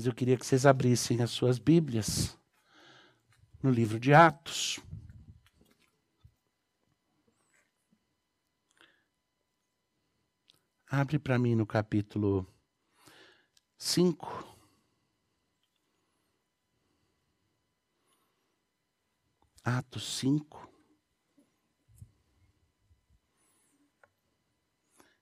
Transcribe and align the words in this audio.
Mas 0.00 0.06
eu 0.06 0.14
queria 0.14 0.38
que 0.38 0.46
vocês 0.46 0.64
abrissem 0.64 1.20
as 1.20 1.30
suas 1.30 1.58
Bíblias 1.58 2.34
no 3.62 3.70
livro 3.70 4.00
de 4.00 4.14
Atos. 4.14 4.80
Abre 10.86 11.18
para 11.18 11.38
mim 11.38 11.54
no 11.54 11.66
capítulo 11.66 12.46
5. 13.76 14.56
Atos 19.62 20.16
5. 20.16 20.66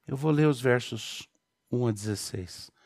Eu 0.06 0.16
vou 0.16 0.30
ler 0.30 0.46
os 0.46 0.60
versos 0.60 1.28
1 1.68 1.88
a 1.88 1.90
16. 1.90 2.77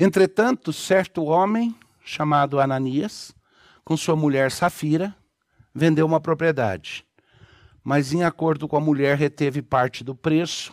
Entretanto, 0.00 0.72
certo 0.72 1.24
homem, 1.24 1.74
chamado 2.04 2.60
Ananias, 2.60 3.34
com 3.84 3.96
sua 3.96 4.14
mulher 4.14 4.52
Safira, 4.52 5.12
vendeu 5.74 6.06
uma 6.06 6.20
propriedade. 6.20 7.04
Mas, 7.82 8.12
em 8.12 8.22
acordo 8.22 8.68
com 8.68 8.76
a 8.76 8.80
mulher, 8.80 9.18
reteve 9.18 9.60
parte 9.60 10.04
do 10.04 10.14
preço 10.14 10.72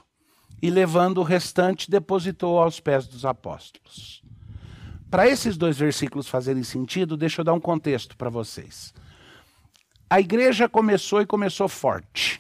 e, 0.62 0.70
levando 0.70 1.18
o 1.18 1.24
restante, 1.24 1.90
depositou 1.90 2.62
aos 2.62 2.80
pés 2.80 3.08
dos 3.08 3.26
apóstolos. 3.26 4.22
Para 5.10 5.28
esses 5.28 5.58
dois 5.58 5.76
versículos 5.76 6.28
fazerem 6.28 6.64
sentido, 6.64 7.18
deixa 7.18 7.42
eu 7.42 7.46
dar 7.46 7.54
um 7.54 7.60
contexto 7.60 8.16
para 8.16 8.30
vocês. 8.30 8.94
A 10.08 10.20
igreja 10.20 10.70
começou 10.70 11.20
e 11.20 11.26
começou 11.26 11.68
forte, 11.68 12.40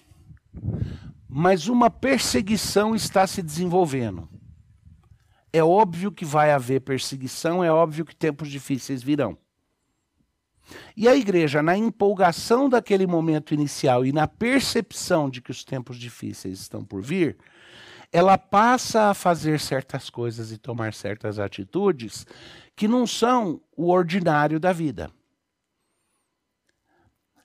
mas 1.27 1.67
uma 1.67 1.89
perseguição 1.89 2.95
está 2.95 3.25
se 3.25 3.41
desenvolvendo. 3.41 4.29
É 5.55 5.63
óbvio 5.63 6.11
que 6.11 6.25
vai 6.25 6.51
haver 6.51 6.81
perseguição, 6.81 7.63
é 7.63 7.71
óbvio 7.71 8.03
que 8.03 8.13
tempos 8.13 8.49
difíceis 8.49 9.01
virão. 9.01 9.37
E 10.97 11.07
a 11.07 11.15
igreja, 11.15 11.63
na 11.63 11.77
empolgação 11.77 12.67
daquele 12.67 13.07
momento 13.07 13.53
inicial 13.53 14.05
e 14.05 14.11
na 14.11 14.27
percepção 14.27 15.29
de 15.29 15.41
que 15.41 15.51
os 15.51 15.63
tempos 15.63 15.95
difíceis 15.95 16.59
estão 16.59 16.83
por 16.83 17.01
vir, 17.01 17.37
ela 18.11 18.37
passa 18.37 19.11
a 19.11 19.13
fazer 19.13 19.61
certas 19.61 20.09
coisas 20.09 20.51
e 20.51 20.57
tomar 20.57 20.93
certas 20.93 21.39
atitudes 21.39 22.27
que 22.75 22.85
não 22.85 23.07
são 23.07 23.61
o 23.77 23.89
ordinário 23.89 24.59
da 24.59 24.73
vida. 24.73 25.09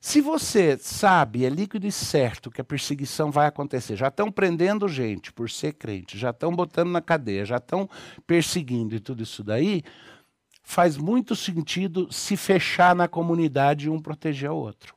Se 0.02 0.22
você 0.22 0.78
sabe, 0.78 1.44
é 1.44 1.50
líquido 1.50 1.86
e 1.86 1.92
certo 1.92 2.50
que 2.50 2.58
a 2.58 2.64
perseguição 2.64 3.30
vai 3.30 3.46
acontecer, 3.46 3.96
já 3.96 4.08
estão 4.08 4.32
prendendo 4.32 4.88
gente 4.88 5.30
por 5.30 5.50
ser 5.50 5.74
crente, 5.74 6.16
já 6.16 6.30
estão 6.30 6.50
botando 6.56 6.88
na 6.88 7.02
cadeia, 7.02 7.44
já 7.44 7.58
estão 7.58 7.88
perseguindo 8.26 8.94
e 8.94 9.00
tudo 9.00 9.22
isso 9.22 9.44
daí, 9.44 9.82
faz 10.62 10.96
muito 10.96 11.36
sentido 11.36 12.10
se 12.10 12.34
fechar 12.34 12.96
na 12.96 13.06
comunidade 13.06 13.86
e 13.86 13.90
um 13.90 14.00
proteger 14.00 14.50
o 14.50 14.56
outro. 14.56 14.94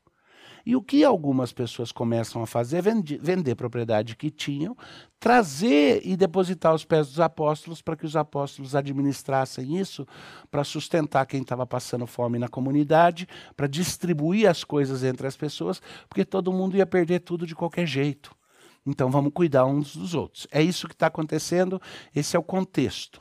E 0.66 0.76
o 0.76 0.82
que 0.82 1.04
algumas 1.04 1.52
pessoas 1.52 1.92
começam 1.92 2.42
a 2.42 2.48
fazer 2.48 2.78
é 2.78 2.82
vender, 2.82 3.20
vender 3.22 3.56
propriedade 3.56 4.16
que 4.16 4.32
tinham, 4.32 4.78
trazer 5.20 6.02
e 6.06 6.16
depositar 6.16 6.72
aos 6.72 6.86
pés 6.86 7.08
dos 7.08 7.20
apóstolos 7.20 7.82
para 7.82 7.98
que 7.98 8.06
os 8.06 8.16
apóstolos 8.16 8.74
administrassem 8.74 9.78
isso 9.78 10.08
para 10.50 10.64
sustentar 10.64 11.26
quem 11.26 11.42
estava 11.42 11.68
passando 11.68 12.08
fome 12.08 12.40
na 12.40 12.48
comunidade, 12.48 13.28
para 13.58 13.68
distribuir 13.68 14.50
as 14.50 14.64
coisas 14.64 15.04
entre 15.04 15.28
as 15.28 15.36
pessoas, 15.36 15.82
porque 16.08 16.24
todo 16.24 16.54
mundo 16.54 16.78
ia 16.78 16.86
perder 16.86 17.20
tudo 17.20 17.46
de 17.46 17.56
qualquer 17.56 17.86
jeito. 17.86 18.34
Então 18.86 19.12
vamos 19.12 19.34
cuidar 19.34 19.66
uns 19.66 19.96
dos 19.96 20.14
outros. 20.14 20.48
É 20.50 20.62
isso 20.62 20.88
que 20.88 20.94
está 20.94 21.08
acontecendo, 21.08 21.82
esse 22.16 22.38
é 22.38 22.40
o 22.40 22.44
contexto. 22.44 23.20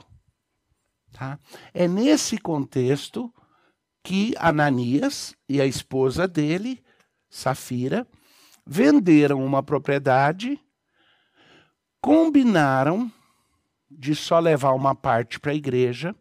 Tá? 1.11 1.37
É 1.73 1.87
nesse 1.87 2.37
contexto 2.37 3.33
que 4.03 4.33
Ananias 4.37 5.35
e 5.47 5.61
a 5.61 5.65
esposa 5.65 6.27
dele 6.27 6.83
Safira, 7.33 8.07
venderam 8.63 9.43
uma 9.43 9.63
propriedade, 9.63 10.59
combinaram 11.99 13.11
de 13.89 14.13
só 14.13 14.37
levar 14.37 14.73
uma 14.73 14.93
parte 14.93 15.39
para 15.39 15.51
a 15.51 15.55
igreja 15.55 16.15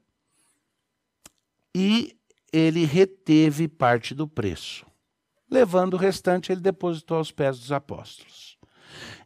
e 1.74 2.16
ele 2.50 2.86
reteve 2.86 3.68
parte 3.68 4.14
do 4.14 4.26
preço. 4.26 4.86
Levando 5.50 5.94
o 5.94 5.98
restante, 5.98 6.50
ele 6.50 6.62
depositou 6.62 7.18
aos 7.18 7.30
pés 7.30 7.58
dos 7.58 7.70
apóstolos. 7.70 8.56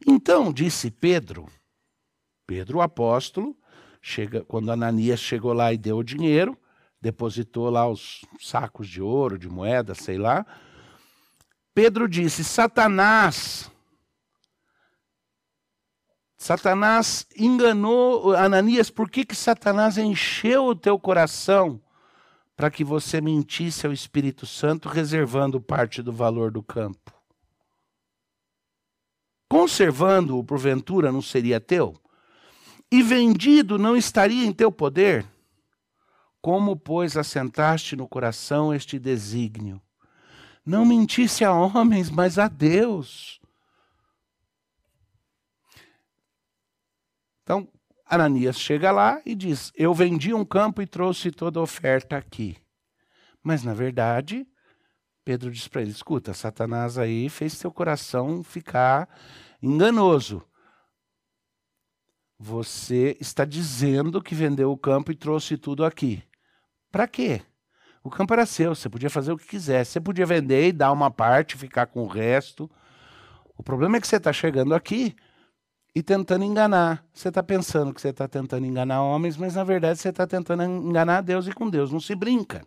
Então, 0.04 0.52
disse 0.52 0.90
Pedro, 0.90 1.46
Pedro, 2.48 2.78
o 2.78 2.82
apóstolo, 2.82 3.56
chega, 4.02 4.44
quando 4.44 4.72
Ananias 4.72 5.20
chegou 5.20 5.52
lá 5.52 5.72
e 5.72 5.78
deu 5.78 5.98
o 5.98 6.04
dinheiro, 6.04 6.58
depositou 7.00 7.70
lá 7.70 7.88
os 7.88 8.24
sacos 8.40 8.88
de 8.88 9.00
ouro, 9.00 9.38
de 9.38 9.48
moeda, 9.48 9.94
sei 9.94 10.18
lá, 10.18 10.44
Pedro 11.76 12.08
disse: 12.08 12.42
Satanás. 12.42 13.70
Satanás 16.38 17.26
enganou 17.36 18.34
Ananias, 18.34 18.88
por 18.88 19.10
que, 19.10 19.26
que 19.26 19.34
Satanás 19.34 19.98
encheu 19.98 20.68
o 20.68 20.74
teu 20.74 20.98
coração 20.98 21.78
para 22.56 22.70
que 22.70 22.82
você 22.82 23.20
mentisse 23.20 23.86
ao 23.86 23.92
Espírito 23.92 24.46
Santo, 24.46 24.88
reservando 24.88 25.60
parte 25.60 26.00
do 26.00 26.14
valor 26.14 26.50
do 26.50 26.62
campo? 26.62 27.12
Conservando-o, 29.46 30.42
porventura, 30.42 31.12
não 31.12 31.20
seria 31.20 31.60
teu? 31.60 31.94
E 32.90 33.02
vendido 33.02 33.76
não 33.76 33.94
estaria 33.94 34.46
em 34.46 34.52
teu 34.52 34.72
poder? 34.72 35.26
Como, 36.40 36.74
pois, 36.74 37.18
assentaste 37.18 37.94
no 37.94 38.08
coração 38.08 38.72
este 38.72 38.98
desígnio? 38.98 39.82
Não 40.66 40.84
mentisse 40.84 41.44
a 41.44 41.52
homens, 41.52 42.10
mas 42.10 42.40
a 42.40 42.48
Deus. 42.48 43.40
Então, 47.44 47.68
Ananias 48.04 48.58
chega 48.58 48.90
lá 48.90 49.22
e 49.24 49.36
diz: 49.36 49.72
Eu 49.76 49.94
vendi 49.94 50.34
um 50.34 50.44
campo 50.44 50.82
e 50.82 50.86
trouxe 50.86 51.30
toda 51.30 51.60
a 51.60 51.62
oferta 51.62 52.16
aqui. 52.16 52.56
Mas, 53.40 53.62
na 53.62 53.72
verdade, 53.72 54.44
Pedro 55.24 55.52
diz 55.52 55.68
para 55.68 55.82
ele: 55.82 55.92
Escuta, 55.92 56.34
Satanás 56.34 56.98
aí 56.98 57.28
fez 57.28 57.52
seu 57.52 57.70
coração 57.70 58.42
ficar 58.42 59.08
enganoso. 59.62 60.42
Você 62.36 63.16
está 63.20 63.44
dizendo 63.44 64.20
que 64.20 64.34
vendeu 64.34 64.72
o 64.72 64.76
campo 64.76 65.12
e 65.12 65.16
trouxe 65.16 65.56
tudo 65.56 65.84
aqui. 65.84 66.24
Para 66.90 67.06
quê? 67.06 67.42
O 68.06 68.10
campo 68.10 68.32
era 68.34 68.46
seu, 68.46 68.72
você 68.72 68.88
podia 68.88 69.10
fazer 69.10 69.32
o 69.32 69.36
que 69.36 69.48
quisesse. 69.48 69.90
Você 69.90 70.00
podia 70.00 70.24
vender 70.24 70.68
e 70.68 70.72
dar 70.72 70.92
uma 70.92 71.10
parte, 71.10 71.56
ficar 71.56 71.86
com 71.86 72.04
o 72.04 72.06
resto. 72.06 72.70
O 73.58 73.64
problema 73.64 73.96
é 73.96 74.00
que 74.00 74.06
você 74.06 74.14
está 74.14 74.32
chegando 74.32 74.76
aqui 74.76 75.16
e 75.92 76.00
tentando 76.04 76.44
enganar. 76.44 77.04
Você 77.12 77.30
está 77.30 77.42
pensando 77.42 77.92
que 77.92 78.00
você 78.00 78.10
está 78.10 78.28
tentando 78.28 78.64
enganar 78.64 79.02
homens, 79.02 79.36
mas 79.36 79.56
na 79.56 79.64
verdade 79.64 79.98
você 79.98 80.10
está 80.10 80.24
tentando 80.24 80.62
enganar 80.62 81.20
Deus 81.20 81.48
e 81.48 81.52
com 81.52 81.68
Deus 81.68 81.90
não 81.90 81.98
se 81.98 82.14
brinca. 82.14 82.64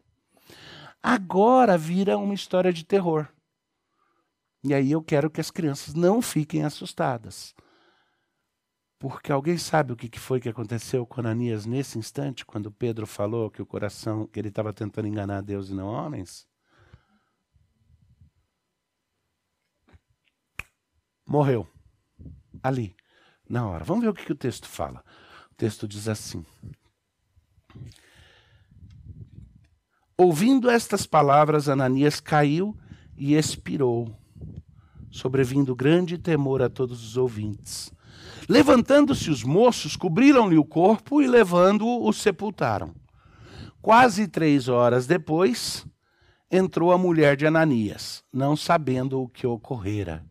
Agora 1.02 1.78
vira 1.78 2.18
uma 2.18 2.34
história 2.34 2.74
de 2.74 2.84
terror. 2.84 3.26
E 4.62 4.74
aí 4.74 4.92
eu 4.92 5.02
quero 5.02 5.30
que 5.30 5.40
as 5.40 5.50
crianças 5.50 5.94
não 5.94 6.22
fiquem 6.22 6.66
assustadas. 6.66 7.56
Porque 9.00 9.32
alguém 9.32 9.58
sabe 9.58 9.94
o 9.94 9.96
que 9.96 10.20
foi 10.20 10.42
que 10.42 10.50
aconteceu 10.50 11.06
com 11.06 11.22
Ananias 11.22 11.66
nesse 11.66 11.98
instante, 11.98 12.46
quando 12.46 12.70
Pedro 12.70 13.08
falou 13.08 13.50
que 13.50 13.62
o 13.62 13.66
coração, 13.66 14.28
que 14.28 14.38
ele 14.38 14.50
estava 14.50 14.74
tentando 14.74 15.08
enganar 15.08 15.42
Deus 15.42 15.70
e 15.70 15.74
não 15.74 15.88
homens? 15.88 16.46
Morreu. 21.26 21.66
Ali, 22.62 22.94
na 23.48 23.66
hora. 23.66 23.86
Vamos 23.86 24.04
ver 24.04 24.10
o 24.10 24.14
que, 24.14 24.30
o 24.34 24.36
texto 24.36 24.68
fala. 24.68 25.02
O 25.50 25.56
texto 25.56 25.88
diz 25.88 26.10
assim: 26.10 26.46
Ouvindo 30.18 30.70
estas 30.70 31.06
palavras, 31.06 31.70
Ananias 31.70 32.20
caiu 32.20 32.78
e 33.16 33.36
expirou, 33.36 34.14
sobrevindo 35.10 35.74
grande 35.74 36.18
temor 36.18 36.62
a 36.62 36.70
todos 36.70 37.02
os 37.02 37.16
ouvintes. 37.16 37.98
Levantando-se 38.50 39.30
os 39.30 39.44
moços, 39.44 39.96
cobriram-lhe 39.96 40.58
o 40.58 40.66
corpo 40.66 41.22
e, 41.22 41.28
levando-o, 41.28 42.08
o 42.08 42.12
sepultaram. 42.12 42.96
Quase 43.80 44.28
três 44.28 44.68
horas 44.68 45.06
depois, 45.06 45.86
entrou 46.50 46.92
a 46.92 46.98
mulher 46.98 47.38
de 47.38 47.46
Ananias, 47.46 48.24
não 48.34 48.56
sabendo 48.56 49.22
o 49.22 49.30
que 49.30 49.46
ocorrera. 49.46 50.26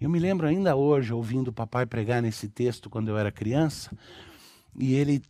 Eu 0.00 0.10
me 0.10 0.18
lembro 0.18 0.48
ainda 0.48 0.74
hoje, 0.74 1.12
ouvindo 1.12 1.48
o 1.48 1.52
papai 1.52 1.86
pregar 1.86 2.20
nesse 2.20 2.48
texto 2.48 2.90
quando 2.90 3.08
eu 3.08 3.16
era 3.16 3.30
criança, 3.30 3.96
e 4.76 4.94
ele, 4.94 5.22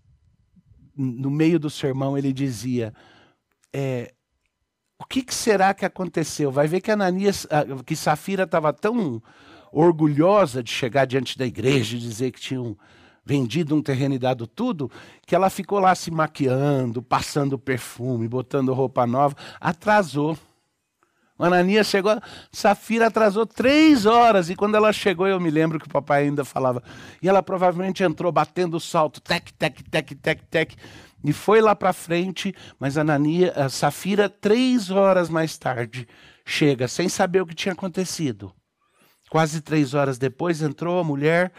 no 0.97 1.31
meio 1.31 1.61
do 1.61 1.69
sermão, 1.69 2.17
ele 2.17 2.33
dizia: 2.33 2.95
é, 3.75 4.15
O 4.99 5.05
que, 5.05 5.23
que, 5.23 5.35
será 5.35 5.75
que 5.75 5.85
aconteceu? 5.85 6.51
Vai 6.51 6.67
ver 6.67 6.81
que 6.81 6.91
Ananias, 6.91 7.47
que 7.85 7.95
Safira 7.95 8.45
estava 8.45 8.73
tão 8.73 9.23
orgulhosa 9.73 10.63
de 10.63 10.71
chegar 10.71 11.05
diante 11.05 11.37
da 11.39 11.47
igreja 11.47 11.97
e 11.97 12.01
dizer 12.01 12.31
que 12.31 12.41
tinham 12.41 12.77
vendido 13.25 13.77
um 13.77 13.83
terreno 13.83 14.15
e 14.15 14.19
dado 14.19 14.47
tudo, 14.47 14.91
que 15.27 15.35
ela 15.35 15.51
ficou 15.51 15.79
lá 15.79 15.95
se 15.95 16.11
maquiando, 16.11 17.03
passando 17.03 17.59
perfume, 17.59 18.27
botando 18.27 18.73
roupa 18.73 19.07
nova, 19.07 19.37
atrasou. 19.61 20.37
O 21.39 21.45
Ananias 21.45 21.87
chegou, 21.87 22.21
Safira 22.53 23.07
atrasou 23.07 23.47
três 23.47 24.05
horas, 24.05 24.51
e 24.51 24.57
quando 24.57 24.75
ela 24.75 24.93
chegou, 24.93 25.27
eu 25.27 25.41
me 25.41 25.51
lembro 25.51 25.79
que 25.79 25.87
o 25.87 25.91
papai 25.91 26.25
ainda 26.25 26.45
falava, 26.45 26.83
e 27.23 27.29
ela 27.29 27.43
provavelmente 27.43 28.03
entrou 28.03 28.31
batendo 28.31 28.77
o 28.77 28.81
salto, 28.81 29.21
tec, 29.21 29.51
tec, 29.53 29.83
tec, 29.89 30.15
tec, 30.17 30.43
tec, 30.51 30.77
e 31.25 31.33
foi 31.33 31.61
lá 31.61 31.75
para 31.75 31.93
frente, 31.93 32.55
mas 32.79 32.99
Anania, 32.99 33.53
a 33.57 33.69
Safira, 33.69 34.29
três 34.29 34.91
horas 34.91 35.31
mais 35.31 35.57
tarde, 35.57 36.07
chega, 36.45 36.89
sem 36.89 37.09
saber 37.09 37.41
o 37.41 37.47
que 37.47 37.55
tinha 37.55 37.73
acontecido. 37.73 38.53
Quase 39.31 39.61
três 39.61 39.95
horas 39.95 40.19
depois, 40.19 40.61
entrou 40.61 40.99
a 40.99 41.05
mulher 41.05 41.53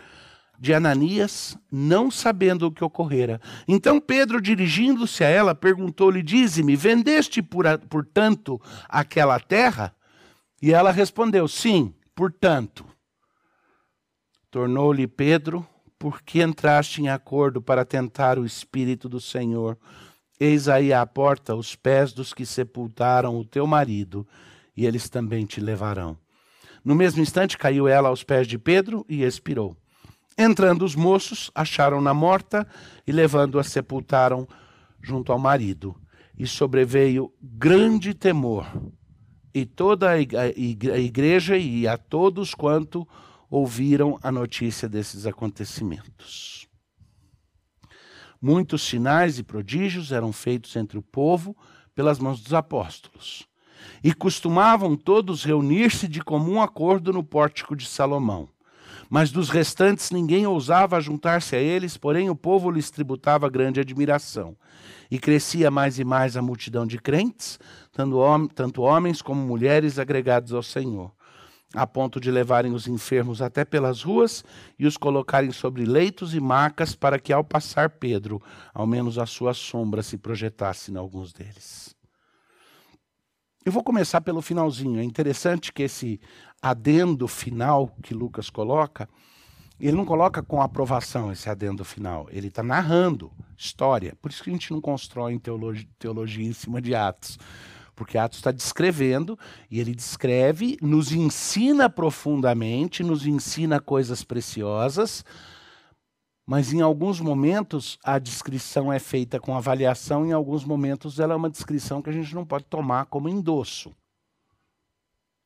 de 0.59 0.73
Ananias, 0.73 1.57
não 1.71 2.11
sabendo 2.11 2.67
o 2.67 2.71
que 2.71 2.83
ocorrera. 2.83 3.41
Então 3.67 3.99
Pedro, 3.99 4.41
dirigindo-se 4.41 5.23
a 5.23 5.29
ela, 5.29 5.55
perguntou-lhe: 5.55 6.21
Dize-me, 6.21 6.75
vendeste, 6.75 7.41
por, 7.41 7.65
portanto, 7.89 8.61
aquela 8.87 9.39
terra? 9.39 9.95
E 10.61 10.73
ela 10.73 10.91
respondeu: 10.91 11.47
Sim, 11.47 11.93
portanto. 12.13 12.85
Tornou-lhe 14.51 15.07
Pedro: 15.07 15.65
Por 15.97 16.21
que 16.21 16.43
entraste 16.43 17.01
em 17.01 17.07
acordo 17.07 17.61
para 17.61 17.85
tentar 17.85 18.37
o 18.37 18.45
Espírito 18.45 19.07
do 19.07 19.21
Senhor? 19.21 19.77
Eis 20.37 20.67
aí 20.67 20.91
à 20.91 21.05
porta 21.05 21.55
os 21.55 21.73
pés 21.73 22.11
dos 22.11 22.33
que 22.33 22.45
sepultaram 22.45 23.39
o 23.39 23.45
teu 23.45 23.65
marido, 23.65 24.27
e 24.75 24.85
eles 24.85 25.07
também 25.07 25.45
te 25.45 25.61
levarão. 25.61 26.17
No 26.83 26.95
mesmo 26.95 27.21
instante 27.21 27.57
caiu 27.57 27.87
ela 27.87 28.09
aos 28.09 28.23
pés 28.23 28.47
de 28.47 28.57
Pedro 28.57 29.05
e 29.07 29.23
expirou. 29.23 29.77
Entrando 30.37 30.83
os 30.83 30.95
moços, 30.95 31.51
acharam-na 31.53 32.13
morta 32.13 32.67
e, 33.05 33.11
levando-a, 33.11 33.63
sepultaram 33.63 34.47
junto 35.01 35.31
ao 35.31 35.37
marido. 35.37 35.95
E 36.37 36.47
sobreveio 36.47 37.31
grande 37.41 38.13
temor. 38.13 38.65
E 39.53 39.65
toda 39.65 40.11
a 40.11 40.19
igreja 40.97 41.57
e 41.57 41.87
a 41.87 41.97
todos 41.97 42.55
quanto 42.55 43.07
ouviram 43.49 44.17
a 44.23 44.31
notícia 44.31 44.87
desses 44.87 45.27
acontecimentos. 45.27 46.67
Muitos 48.41 48.81
sinais 48.81 49.37
e 49.37 49.43
prodígios 49.43 50.11
eram 50.11 50.33
feitos 50.33 50.75
entre 50.75 50.97
o 50.97 51.03
povo 51.03 51.55
pelas 51.93 52.17
mãos 52.17 52.41
dos 52.41 52.53
apóstolos. 52.53 53.45
E 54.03 54.13
costumavam 54.13 54.95
todos 54.95 55.43
reunir-se 55.43 56.07
de 56.07 56.21
comum 56.21 56.61
acordo 56.61 57.13
no 57.13 57.23
pórtico 57.23 57.75
de 57.75 57.85
Salomão. 57.85 58.49
Mas 59.09 59.29
dos 59.29 59.49
restantes 59.49 60.09
ninguém 60.09 60.47
ousava 60.47 61.01
juntar-se 61.01 61.53
a 61.53 61.59
eles, 61.59 61.97
porém 61.97 62.29
o 62.29 62.35
povo 62.35 62.71
lhes 62.71 62.89
tributava 62.89 63.49
grande 63.49 63.81
admiração. 63.81 64.55
E 65.11 65.19
crescia 65.19 65.69
mais 65.69 65.99
e 65.99 66.05
mais 66.05 66.37
a 66.37 66.41
multidão 66.41 66.87
de 66.87 66.97
crentes, 66.97 67.59
tanto 68.55 68.81
homens 68.81 69.21
como 69.21 69.45
mulheres 69.45 69.99
agregados 69.99 70.53
ao 70.53 70.63
Senhor, 70.63 71.11
a 71.75 71.85
ponto 71.85 72.21
de 72.21 72.31
levarem 72.31 72.71
os 72.71 72.87
enfermos 72.87 73.41
até 73.41 73.65
pelas 73.65 74.01
ruas 74.01 74.45
e 74.79 74.87
os 74.87 74.95
colocarem 74.95 75.51
sobre 75.51 75.83
leitos 75.83 76.33
e 76.33 76.39
macas, 76.39 76.95
para 76.95 77.19
que, 77.19 77.33
ao 77.33 77.43
passar 77.43 77.89
Pedro, 77.89 78.41
ao 78.73 78.87
menos 78.87 79.17
a 79.17 79.25
sua 79.25 79.53
sombra 79.53 80.01
se 80.01 80.17
projetasse 80.17 80.89
em 80.89 80.95
alguns 80.95 81.33
deles. 81.33 81.93
Eu 83.63 83.71
vou 83.71 83.83
começar 83.83 84.21
pelo 84.21 84.41
finalzinho. 84.41 84.99
É 84.99 85.03
interessante 85.03 85.71
que 85.71 85.83
esse 85.83 86.19
adendo 86.59 87.27
final 87.27 87.95
que 88.01 88.11
Lucas 88.11 88.49
coloca, 88.49 89.07
ele 89.79 89.95
não 89.95 90.03
coloca 90.03 90.41
com 90.41 90.59
aprovação 90.63 91.31
esse 91.31 91.47
adendo 91.47 91.85
final. 91.85 92.27
Ele 92.31 92.47
está 92.47 92.63
narrando 92.63 93.31
história. 93.55 94.17
Por 94.19 94.31
isso 94.31 94.43
que 94.43 94.49
a 94.49 94.53
gente 94.53 94.71
não 94.71 94.81
constrói 94.81 95.37
teologia, 95.37 95.87
teologia 95.99 96.47
em 96.47 96.53
cima 96.53 96.81
de 96.81 96.95
Atos. 96.95 97.37
Porque 97.95 98.17
Atos 98.17 98.39
está 98.39 98.51
descrevendo, 98.51 99.37
e 99.69 99.79
ele 99.79 99.93
descreve, 99.93 100.75
nos 100.81 101.11
ensina 101.11 101.87
profundamente, 101.87 103.03
nos 103.03 103.27
ensina 103.27 103.79
coisas 103.79 104.23
preciosas, 104.23 105.23
mas 106.45 106.73
em 106.73 106.81
alguns 106.81 107.19
momentos 107.19 107.97
a 108.03 108.19
descrição 108.19 108.91
é 108.91 108.99
feita 108.99 109.39
com 109.39 109.55
avaliação, 109.55 110.25
em 110.25 110.31
alguns 110.31 110.63
momentos 110.63 111.19
ela 111.19 111.33
é 111.33 111.35
uma 111.35 111.49
descrição 111.49 112.01
que 112.01 112.09
a 112.09 112.13
gente 112.13 112.33
não 112.33 112.45
pode 112.45 112.65
tomar 112.65 113.05
como 113.05 113.29
endosso. 113.29 113.95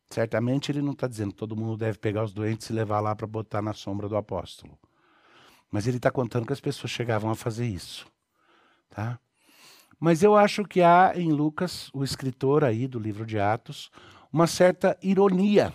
Certamente 0.09 0.71
ele 0.71 0.81
não 0.81 0.91
está 0.93 1.07
dizendo 1.07 1.31
que 1.31 1.37
todo 1.37 1.55
mundo 1.55 1.77
deve 1.77 1.97
pegar 1.97 2.23
os 2.23 2.33
doentes 2.33 2.69
e 2.69 2.73
levar 2.73 2.99
lá 2.99 3.15
para 3.15 3.27
botar 3.27 3.61
na 3.61 3.73
sombra 3.73 4.07
do 4.07 4.15
apóstolo. 4.15 4.77
Mas 5.71 5.87
ele 5.87 5.97
está 5.97 6.11
contando 6.11 6.45
que 6.45 6.53
as 6.53 6.61
pessoas 6.61 6.91
chegavam 6.91 7.29
a 7.29 7.35
fazer 7.35 7.65
isso. 7.65 8.07
Tá? 8.89 9.19
Mas 9.99 10.23
eu 10.23 10.35
acho 10.35 10.63
que 10.63 10.81
há 10.81 11.13
em 11.15 11.31
Lucas, 11.31 11.89
o 11.93 12.03
escritor 12.03 12.63
aí 12.63 12.87
do 12.87 12.99
livro 12.99 13.25
de 13.25 13.39
Atos, 13.39 13.89
uma 14.31 14.47
certa 14.47 14.97
ironia 15.01 15.73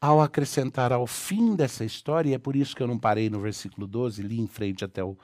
ao 0.00 0.20
acrescentar 0.20 0.92
ao 0.92 1.06
fim 1.06 1.56
dessa 1.56 1.84
história, 1.84 2.30
e 2.30 2.34
é 2.34 2.38
por 2.38 2.54
isso 2.54 2.74
que 2.74 2.82
eu 2.82 2.86
não 2.86 2.98
parei 2.98 3.28
no 3.28 3.40
versículo 3.40 3.86
12, 3.86 4.22
li 4.22 4.40
em 4.40 4.46
frente 4.46 4.84
até 4.84 5.02
o, 5.02 5.16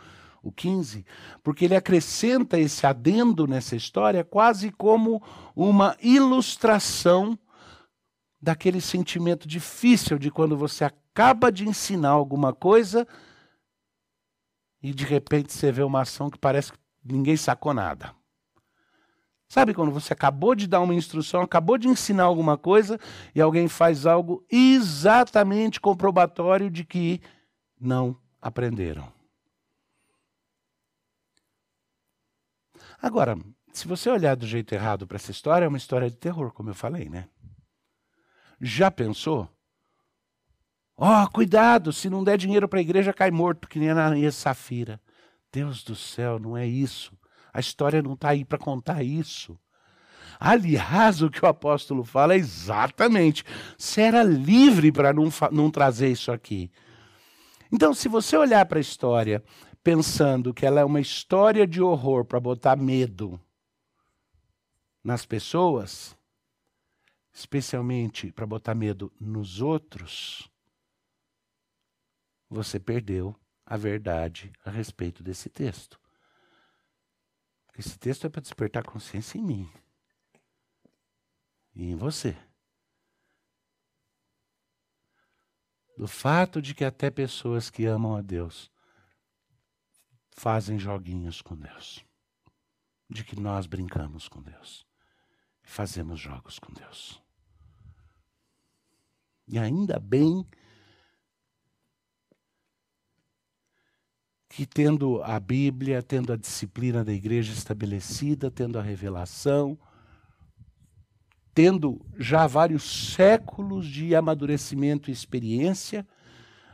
o 0.43 0.51
15, 0.51 1.05
porque 1.43 1.65
ele 1.65 1.77
acrescenta 1.77 2.59
esse 2.59 2.87
adendo 2.87 3.47
nessa 3.47 3.77
história 3.77 4.25
quase 4.25 4.71
como 4.73 5.23
uma 5.55 5.97
ilustração 6.03 7.39
daquele 8.41 8.81
sentimento 8.81 9.49
difícil 9.49 10.19
de 10.19 10.31
quando 10.31 10.57
você 10.57 10.85
acaba 10.85 11.51
de 11.51 11.67
ensinar 11.67 12.11
alguma 12.11 12.53
coisa 12.53 13.07
e 14.83 14.93
de 14.93 15.05
repente 15.05 15.53
você 15.53 15.73
vê 15.73 15.83
uma 15.83 16.03
ação 16.03 16.29
que 16.29 16.39
parece 16.39 16.73
que 16.73 16.79
ninguém 17.03 17.37
sacou 17.39 17.73
nada. 17.73 18.15
Sabe 19.49 19.75
quando 19.75 19.93
você 19.93 20.13
acabou 20.13 20.55
de 20.55 20.67
dar 20.67 20.81
uma 20.81 20.95
instrução, 20.95 21.43
acabou 21.43 21.79
de 21.79 21.89
ensinar 21.89 22.25
alguma 22.25 22.57
coisa 22.57 22.99
e 23.35 23.41
alguém 23.41 23.69
faz 23.69 24.07
algo 24.07 24.45
exatamente 24.51 25.81
comprobatório 25.81 26.71
de 26.71 26.85
que 26.85 27.21
não 27.79 28.17
aprenderam? 28.41 29.13
Agora, 33.01 33.39
se 33.73 33.87
você 33.87 34.09
olhar 34.09 34.35
do 34.35 34.47
jeito 34.47 34.73
errado 34.73 35.07
para 35.07 35.17
essa 35.17 35.31
história, 35.31 35.67
é 35.67 35.69
uma 35.69 35.77
história 35.77 36.09
de 36.09 36.17
terror, 36.17 36.53
como 36.53 36.71
eu 36.71 36.75
falei, 36.75 37.09
né? 37.09 37.29
Já 38.61 38.91
pensou? 38.91 39.49
Ó, 40.97 41.23
oh, 41.23 41.29
cuidado, 41.29 41.93
se 41.93 42.09
não 42.09 42.23
der 42.23 42.39
dinheiro 42.39 42.69
para 42.69 42.79
a 42.79 42.83
igreja, 42.83 43.13
cai 43.13 43.31
morto, 43.31 43.69
que 43.69 43.79
nem 43.79 43.91
a 43.91 44.33
Safira. 44.33 45.01
Deus 45.53 45.83
do 45.83 45.95
céu, 45.95 46.39
não 46.39 46.57
é 46.57 46.67
isso. 46.67 47.13
A 47.55 47.61
história 47.61 48.03
não 48.03 48.15
está 48.15 48.31
aí 48.31 48.45
para 48.45 48.59
contar 48.59 49.05
isso. 49.05 49.57
Aliás, 50.41 51.23
o 51.23 51.31
que 51.31 51.45
o 51.45 51.49
apóstolo 51.49 52.03
fala 52.03 52.35
é 52.35 52.37
exatamente: 52.37 53.45
você 53.79 54.03
era 54.03 54.25
livre 54.25 54.91
para 54.91 55.13
não, 55.13 55.29
não 55.53 55.71
trazer 55.71 56.11
isso 56.11 56.33
aqui. 56.33 56.69
Então, 57.73 57.95
se 57.95 58.09
você 58.09 58.37
olhar 58.37 58.67
para 58.67 58.79
a 58.79 58.81
história 58.81 59.43
pensando 59.85 60.53
que 60.53 60.67
ela 60.67 60.81
é 60.81 60.85
uma 60.85 61.01
história 61.01 61.67
de 61.67 61.81
horror 61.81 62.25
para 62.25 62.41
botar 62.41 62.75
medo 62.75 63.41
nas 65.03 65.25
pessoas, 65.25 66.17
especialmente 67.33 68.33
para 68.33 68.47
botar 68.47 68.75
medo 68.75 69.13
nos 69.21 69.61
outros, 69.61 70.51
você 72.49 72.81
perdeu 72.81 73.37
a 73.65 73.77
verdade 73.77 74.53
a 74.65 74.71
respeito 74.71 75.23
desse 75.23 75.49
texto. 75.49 76.04
Esse 77.77 77.99
texto 77.99 78.27
é 78.27 78.31
para 78.31 78.41
despertar 78.41 78.85
consciência 78.85 79.39
em 79.39 79.43
mim 79.43 79.73
e 81.75 81.85
em 81.91 81.97
você. 81.97 82.37
Do 85.97 86.07
fato 86.07 86.61
de 86.61 86.75
que 86.75 86.85
até 86.85 87.11
pessoas 87.11 87.71
que 87.71 87.85
amam 87.87 88.17
a 88.17 88.23
Deus 88.23 88.71
fazem 90.31 90.79
joguinhos 90.79 91.41
com 91.41 91.57
Deus. 91.57 92.05
De 93.09 93.25
que 93.25 93.39
nós 93.39 93.67
brincamos 93.67 94.29
com 94.29 94.43
Deus. 94.43 94.87
Fazemos 95.63 96.21
jogos 96.21 96.59
com 96.59 96.73
Deus. 96.73 97.23
E 99.47 99.59
ainda 99.59 99.99
bem 99.99 100.47
tendo 104.65 105.21
a 105.25 105.41
Bíblia, 105.41 106.01
tendo 106.01 106.33
a 106.33 106.37
disciplina 106.37 107.05
da 107.05 107.13
igreja 107.13 107.53
estabelecida, 107.53 108.53
tendo 108.53 108.79
a 108.79 108.83
revelação, 108.83 109.77
tendo 111.53 112.05
já 112.17 112.47
vários 112.47 113.15
séculos 113.15 113.87
de 113.87 114.15
amadurecimento 114.15 115.11
e 115.11 115.13
experiência, 115.13 116.07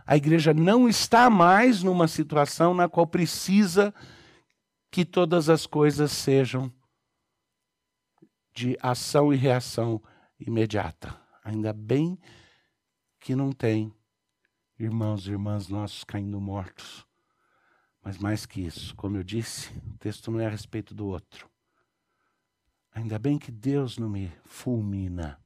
a 0.06 0.16
igreja 0.16 0.52
não 0.52 0.88
está 0.88 1.30
mais 1.30 1.82
numa 1.82 2.06
situação 2.06 2.74
na 2.74 2.88
qual 2.88 3.06
precisa 3.06 3.94
que 4.90 5.04
todas 5.04 5.48
as 5.48 5.66
coisas 5.66 6.12
sejam 6.12 6.70
de 8.54 8.76
ação 8.82 9.32
e 9.32 9.36
reação 9.36 10.02
imediata. 10.38 11.18
Ainda 11.42 11.72
bem 11.72 12.18
que 13.20 13.34
não 13.34 13.52
tem 13.52 13.90
irmãos 14.78 15.26
e 15.26 15.30
irmãs 15.30 15.68
nossos 15.68 16.04
caindo 16.04 16.40
mortos. 16.40 17.09
Mas 18.02 18.18
mais 18.18 18.46
que 18.46 18.60
isso, 18.60 18.94
como 18.96 19.16
eu 19.16 19.22
disse, 19.22 19.70
o 19.94 19.98
texto 19.98 20.30
não 20.30 20.40
é 20.40 20.46
a 20.46 20.50
respeito 20.50 20.94
do 20.94 21.06
outro. 21.06 21.48
Ainda 22.92 23.18
bem 23.18 23.38
que 23.38 23.52
Deus 23.52 23.98
não 23.98 24.08
me 24.08 24.32
fulmina 24.44 25.38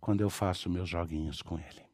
quando 0.00 0.20
eu 0.20 0.30
faço 0.30 0.68
meus 0.68 0.88
joguinhos 0.88 1.40
com 1.40 1.58
Ele. 1.58 1.84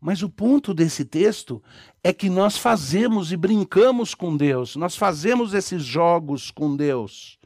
Mas 0.00 0.22
o 0.22 0.28
ponto 0.28 0.72
desse 0.74 1.04
texto 1.04 1.62
é 2.04 2.12
que 2.12 2.28
nós 2.28 2.56
fazemos 2.56 3.32
e 3.32 3.36
brincamos 3.36 4.14
com 4.14 4.36
Deus, 4.36 4.76
nós 4.76 4.94
fazemos 4.94 5.54
esses 5.54 5.82
jogos 5.82 6.50
com 6.50 6.76
Deus. 6.76 7.38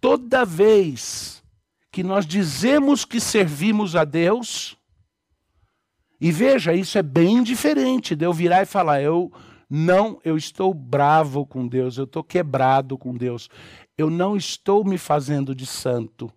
Toda 0.00 0.44
vez 0.44 1.42
que 1.90 2.02
nós 2.02 2.26
dizemos 2.26 3.04
que 3.04 3.20
servimos 3.20 3.96
a 3.96 4.04
Deus, 4.04 4.76
e 6.20 6.32
veja, 6.32 6.72
isso 6.72 6.96
é 6.96 7.02
bem 7.02 7.42
diferente 7.42 8.16
de 8.16 8.24
eu 8.24 8.32
virar 8.32 8.62
e 8.62 8.66
falar, 8.66 9.02
eu 9.02 9.30
não, 9.68 10.20
eu 10.24 10.36
estou 10.36 10.72
bravo 10.72 11.44
com 11.44 11.66
Deus, 11.66 11.98
eu 11.98 12.04
estou 12.04 12.24
quebrado 12.24 12.96
com 12.96 13.14
Deus, 13.14 13.48
eu 13.98 14.08
não 14.08 14.36
estou 14.36 14.84
me 14.84 14.96
fazendo 14.96 15.54
de 15.54 15.66
santo, 15.66 16.32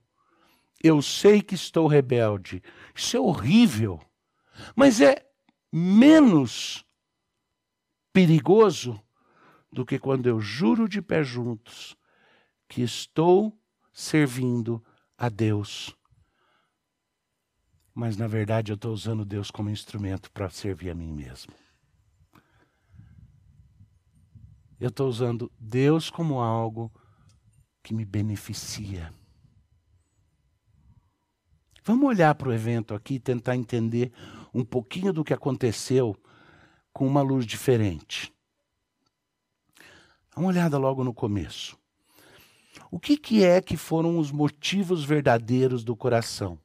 eu 0.83 1.01
sei 1.01 1.41
que 1.41 1.55
estou 1.55 1.88
rebelde. 1.88 2.62
Isso 2.95 3.15
é 3.15 3.19
horrível, 3.19 4.00
mas 4.75 5.00
é 5.00 5.25
menos 5.71 6.83
perigoso 8.12 9.00
do 9.71 9.86
que 9.86 10.00
quando 10.00 10.27
eu 10.27 10.39
juro 10.39 10.89
de 10.89 11.01
pé 11.01 11.24
juntos 11.24 11.95
que 12.67 12.81
estou 12.81 13.57
servindo 13.93 14.83
a 15.17 15.29
Deus 15.29 15.95
mas 18.00 18.15
na 18.15 18.27
verdade 18.27 18.72
eu 18.72 18.75
estou 18.75 18.94
usando 18.94 19.25
Deus 19.25 19.51
como 19.51 19.70
instrumento 19.70 20.32
para 20.32 20.50
servir 20.50 20.89
a 20.89 20.96
mim 20.96 21.12
mesmo. 21.12 21.51
Eu 24.79 24.88
estou 24.88 25.10
usando 25.10 25.51
Deus 25.60 26.10
como 26.10 26.39
algo 26.39 26.89
que 27.84 27.94
me 27.94 28.06
beneficia. 28.06 29.13
Vamos 31.84 32.08
olhar 32.08 32.34
para 32.36 32.48
o 32.48 32.53
evento 32.53 32.94
aqui 32.94 33.15
e 33.15 33.20
tentar 33.20 33.58
entender 33.58 34.13
um 34.53 34.63
pouquinho 34.63 35.12
do 35.12 35.24
que 35.24 35.34
aconteceu 35.34 36.15
com 36.94 37.06
uma 37.06 37.22
luz 37.22 37.46
diferente. 37.46 38.34
Dá 40.34 40.38
uma 40.38 40.48
olhada 40.48 40.77
logo 40.77 41.03
no 41.03 41.13
começo. 41.13 41.77
O 42.89 42.98
que, 42.98 43.18
que 43.18 43.44
é 43.44 43.62
que 43.62 43.75
foram 43.75 44.18
os 44.18 44.32
motivos 44.32 45.03
verdadeiros 45.03 45.84
do 45.84 45.98
coração? 45.98 46.58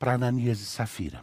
Para 0.00 0.14
Ananias 0.14 0.60
e 0.60 0.64
Safira. 0.64 1.22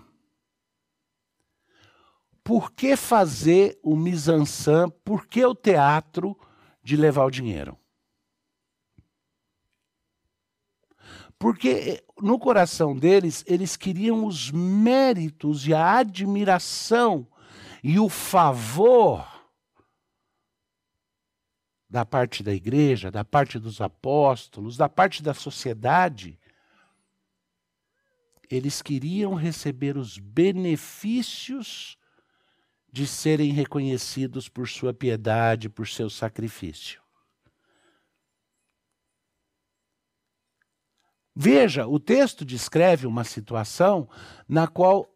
Por 2.43 2.72
que 2.72 2.96
fazer 2.96 3.77
o 3.81 3.96
misançã? 3.96 4.88
Por 5.03 5.25
que 5.25 5.43
o 5.43 5.55
teatro 5.55 6.39
de 6.84 6.96
levar 6.96 7.25
o 7.25 7.31
dinheiro? 7.31 7.75
Porque 11.39 11.69
eh, 11.69 12.03
no 12.22 12.38
coração 12.38 12.96
deles, 12.96 13.43
eles 13.48 13.75
queriam 13.75 14.27
os 14.27 14.51
méritos 14.51 15.67
e 15.67 15.74
a 15.74 15.98
admiração 15.98 17.27
e 17.84 18.00
o 18.00 18.07
favor 18.07 19.25
da 21.89 22.05
parte 22.05 22.43
da 22.43 22.53
igreja, 22.53 23.10
da 23.10 23.25
parte 23.25 23.57
dos 23.57 23.81
apóstolos, 23.81 24.77
da 24.77 24.88
parte 24.88 25.24
da 25.24 25.34
sociedade 25.34 26.39
eles 28.50 28.82
queriam 28.82 29.34
receber 29.34 29.98
os 29.98 30.18
benefícios 30.18 31.98
de 32.92 33.06
serem 33.06 33.51
reconhecidos 33.51 34.48
por 34.48 34.68
sua 34.68 34.94
piedade, 34.94 35.70
por 35.70 35.88
seu 35.88 36.10
sacrifício. 36.10 37.01
Veja, 41.36 41.86
o 41.86 42.00
texto 42.00 42.44
descreve 42.44 43.06
uma 43.06 43.24
situação 43.24 44.10
na 44.50 44.68
qual 44.68 45.08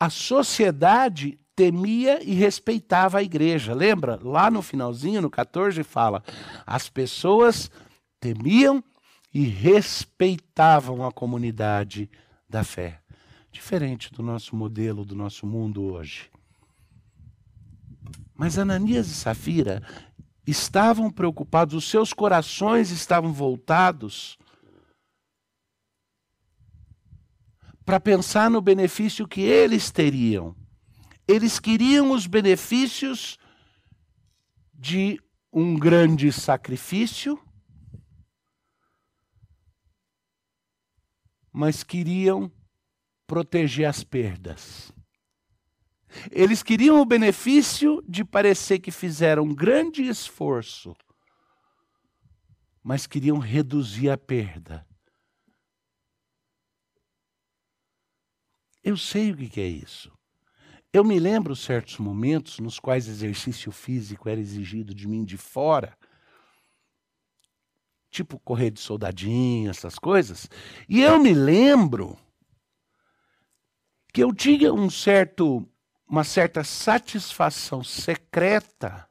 a 0.00 0.08
sociedade 0.08 1.38
temia 1.54 2.22
e 2.22 2.32
respeitava 2.32 3.18
a 3.18 3.22
igreja. 3.22 3.74
Lembra? 3.74 4.18
Lá 4.22 4.50
no 4.50 4.62
finalzinho, 4.62 5.20
no 5.20 5.28
14, 5.28 5.82
fala: 5.82 6.22
as 6.66 6.88
pessoas 6.88 7.70
temiam 8.18 8.82
e 9.34 9.44
respeitavam 9.44 11.04
a 11.04 11.12
comunidade 11.12 12.08
da 12.48 12.64
fé. 12.64 13.00
Diferente 13.50 14.12
do 14.12 14.22
nosso 14.22 14.54
modelo, 14.54 15.04
do 15.04 15.14
nosso 15.14 15.46
mundo 15.46 15.82
hoje. 15.82 16.30
Mas 18.34 18.58
Ananias 18.58 19.08
e 19.08 19.14
Safira 19.14 19.82
estavam 20.46 21.10
preocupados, 21.10 21.74
os 21.74 21.88
seus 21.88 22.12
corações 22.12 22.90
estavam 22.90 23.32
voltados 23.32 24.38
para 27.84 27.98
pensar 27.98 28.50
no 28.50 28.60
benefício 28.60 29.26
que 29.26 29.40
eles 29.40 29.90
teriam. 29.90 30.54
Eles 31.26 31.58
queriam 31.58 32.12
os 32.12 32.26
benefícios 32.26 33.38
de 34.74 35.20
um 35.52 35.78
grande 35.78 36.30
sacrifício 36.32 37.40
mas 41.56 41.82
queriam 41.82 42.52
proteger 43.26 43.88
as 43.88 44.04
perdas. 44.04 44.92
Eles 46.30 46.62
queriam 46.62 47.00
o 47.00 47.06
benefício 47.06 48.04
de 48.06 48.22
parecer 48.22 48.78
que 48.78 48.90
fizeram 48.90 49.44
um 49.44 49.54
grande 49.54 50.02
esforço, 50.02 50.94
mas 52.82 53.06
queriam 53.06 53.38
reduzir 53.38 54.10
a 54.10 54.18
perda. 54.18 54.86
Eu 58.84 58.98
sei 58.98 59.32
o 59.32 59.36
que 59.36 59.58
é 59.58 59.66
isso. 59.66 60.12
Eu 60.92 61.02
me 61.02 61.18
lembro 61.18 61.56
certos 61.56 61.96
momentos 61.96 62.58
nos 62.58 62.78
quais 62.78 63.08
exercício 63.08 63.72
físico 63.72 64.28
era 64.28 64.38
exigido 64.38 64.94
de 64.94 65.08
mim 65.08 65.24
de 65.24 65.38
fora 65.38 65.96
tipo 68.16 68.38
correr 68.38 68.70
de 68.70 68.80
soldadinho, 68.80 69.70
essas 69.70 69.98
coisas. 69.98 70.48
E 70.88 71.02
eu 71.02 71.18
me 71.18 71.34
lembro 71.34 72.16
que 74.12 74.24
eu 74.24 74.32
tinha 74.32 74.72
um 74.72 74.88
certo, 74.88 75.68
uma 76.08 76.24
certa 76.24 76.64
satisfação 76.64 77.84
secreta 77.84 79.06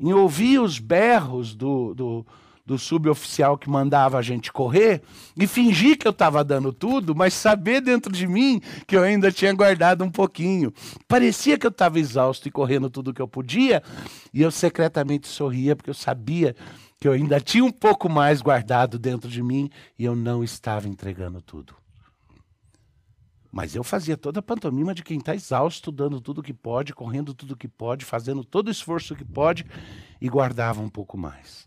em 0.00 0.12
ouvir 0.12 0.58
os 0.58 0.78
berros 0.78 1.54
do, 1.54 1.92
do, 1.94 2.26
do 2.64 2.78
suboficial 2.78 3.58
que 3.58 3.68
mandava 3.68 4.18
a 4.18 4.22
gente 4.22 4.50
correr 4.50 5.02
e 5.36 5.46
fingir 5.46 5.98
que 5.98 6.06
eu 6.06 6.10
estava 6.10 6.42
dando 6.42 6.72
tudo, 6.72 7.14
mas 7.14 7.34
saber 7.34 7.82
dentro 7.82 8.10
de 8.10 8.26
mim 8.26 8.60
que 8.86 8.96
eu 8.96 9.02
ainda 9.02 9.30
tinha 9.30 9.52
guardado 9.52 10.02
um 10.02 10.10
pouquinho. 10.10 10.72
Parecia 11.06 11.58
que 11.58 11.66
eu 11.66 11.70
estava 11.70 11.98
exausto 11.98 12.48
e 12.48 12.50
correndo 12.50 12.88
tudo 12.88 13.12
que 13.12 13.22
eu 13.22 13.28
podia, 13.28 13.82
e 14.32 14.40
eu 14.40 14.50
secretamente 14.50 15.28
sorria 15.28 15.76
porque 15.76 15.90
eu 15.90 15.94
sabia 15.94 16.56
que 16.98 17.06
eu 17.06 17.12
ainda 17.12 17.40
tinha 17.40 17.64
um 17.64 17.72
pouco 17.72 18.08
mais 18.08 18.40
guardado 18.40 18.98
dentro 18.98 19.28
de 19.28 19.42
mim 19.42 19.70
e 19.98 20.04
eu 20.04 20.16
não 20.16 20.42
estava 20.42 20.88
entregando 20.88 21.42
tudo. 21.42 21.76
Mas 23.52 23.74
eu 23.74 23.82
fazia 23.82 24.16
toda 24.16 24.40
a 24.40 24.42
pantomima 24.42 24.94
de 24.94 25.02
quem 25.02 25.18
está 25.18 25.34
exausto, 25.34 25.90
dando 25.90 26.20
tudo 26.20 26.42
que 26.42 26.52
pode, 26.52 26.94
correndo 26.94 27.32
tudo 27.32 27.56
que 27.56 27.68
pode, 27.68 28.04
fazendo 28.04 28.44
todo 28.44 28.68
o 28.68 28.70
esforço 28.70 29.16
que 29.16 29.24
pode 29.24 29.64
e 30.20 30.28
guardava 30.28 30.80
um 30.80 30.88
pouco 30.88 31.16
mais. 31.16 31.66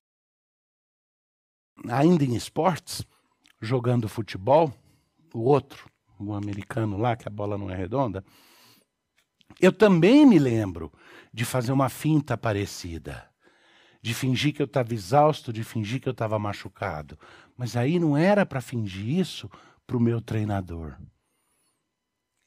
Ainda 1.87 2.23
em 2.23 2.35
esportes, 2.35 3.03
jogando 3.61 4.09
futebol, 4.09 4.73
o 5.33 5.39
outro, 5.39 5.89
o 6.19 6.33
americano 6.33 6.97
lá, 6.97 7.15
que 7.15 7.27
a 7.27 7.31
bola 7.31 7.57
não 7.57 7.69
é 7.71 7.75
redonda, 7.75 8.23
eu 9.59 9.71
também 9.71 10.25
me 10.25 10.37
lembro 10.37 10.91
de 11.33 11.45
fazer 11.45 11.71
uma 11.71 11.89
finta 11.89 12.37
parecida 12.37 13.28
de 14.01 14.13
fingir 14.13 14.53
que 14.53 14.61
eu 14.61 14.65
estava 14.65 14.93
exausto, 14.93 15.51
de 15.51 15.63
fingir 15.63 15.99
que 16.01 16.07
eu 16.07 16.13
estava 16.13 16.39
machucado. 16.39 17.17
Mas 17.57 17.75
aí 17.75 17.99
não 17.99 18.15
era 18.15 18.45
para 18.45 18.61
fingir 18.61 19.19
isso 19.19 19.49
para 19.85 19.97
o 19.97 19.99
meu 19.99 20.21
treinador. 20.21 20.95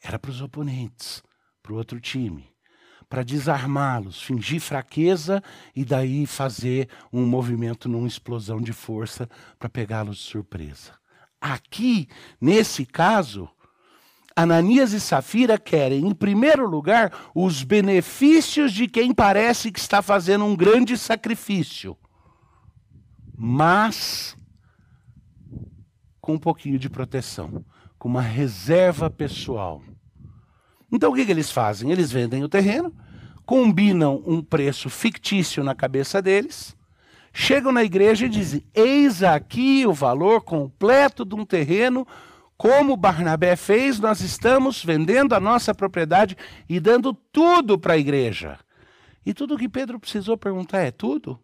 Era 0.03 0.19
para 0.19 0.31
os 0.31 0.41
oponentes, 0.41 1.23
para 1.63 1.73
o 1.73 1.77
outro 1.77 2.01
time. 2.01 2.51
Para 3.09 3.23
desarmá-los, 3.23 4.23
fingir 4.23 4.61
fraqueza 4.61 5.43
e 5.77 5.85
daí 5.85 6.27
fazer 6.27 6.89
um 7.13 7.27
movimento 7.27 7.89
numa 7.89 8.09
explosão 8.09 8.61
de 8.61 8.73
força 8.73 9.29
para 9.59 9.69
pegá-los 9.69 10.17
de 10.17 10.23
surpresa. 10.23 10.99
Aqui, 11.39 12.09
nesse 12.41 12.87
caso, 12.87 13.51
Ananias 14.35 14.93
e 14.93 15.01
Safira 15.01 15.59
querem, 15.59 16.07
em 16.07 16.15
primeiro 16.15 16.67
lugar, 16.67 17.13
os 17.35 17.63
benefícios 17.63 18.73
de 18.73 18.89
quem 18.89 19.13
parece 19.13 19.71
que 19.71 19.79
está 19.79 20.01
fazendo 20.01 20.45
um 20.45 20.57
grande 20.57 20.97
sacrifício, 20.97 21.97
mas 23.37 24.37
com 26.21 26.35
um 26.35 26.39
pouquinho 26.39 26.79
de 26.79 26.89
proteção, 26.89 27.65
com 27.99 28.09
uma 28.09 28.23
reserva 28.23 29.11
pessoal. 29.11 29.83
Então 30.91 31.11
o 31.11 31.15
que, 31.15 31.27
que 31.27 31.33
eles 31.33 31.51
fazem? 31.51 31.91
Eles 31.91 32.13
vendem 32.13 32.45
o 32.45 32.49
terreno, 32.49 32.95
combinam 33.45 34.23
um 34.25 34.43
preço 34.43 34.89
fictício 34.89 35.65
na 35.65 35.75
cabeça 35.75 36.23
deles, 36.23 36.77
chegam 37.33 37.73
na 37.73 37.83
igreja 37.83 38.27
e 38.27 38.29
dizem: 38.29 38.65
Eis 38.75 39.23
aqui 39.23 39.87
o 39.87 39.93
valor 39.93 40.43
completo 40.43 41.25
de 41.25 41.35
um 41.35 41.45
terreno. 41.45 42.07
Como 42.57 42.97
Barnabé 42.97 43.57
fez, 43.57 43.99
nós 43.99 44.21
estamos 44.21 44.85
vendendo 44.85 45.35
a 45.35 45.41
nossa 45.41 45.75
propriedade 45.75 46.37
e 46.69 46.79
dando 46.79 47.13
tudo 47.13 47.79
para 47.79 47.95
a 47.95 47.99
igreja. 47.99 48.59
E 49.25 49.33
tudo 49.35 49.59
que 49.59 49.69
Pedro 49.69 49.99
precisou 49.99 50.37
perguntar 50.37 50.79
é: 50.79 50.91
tudo? 50.91 51.39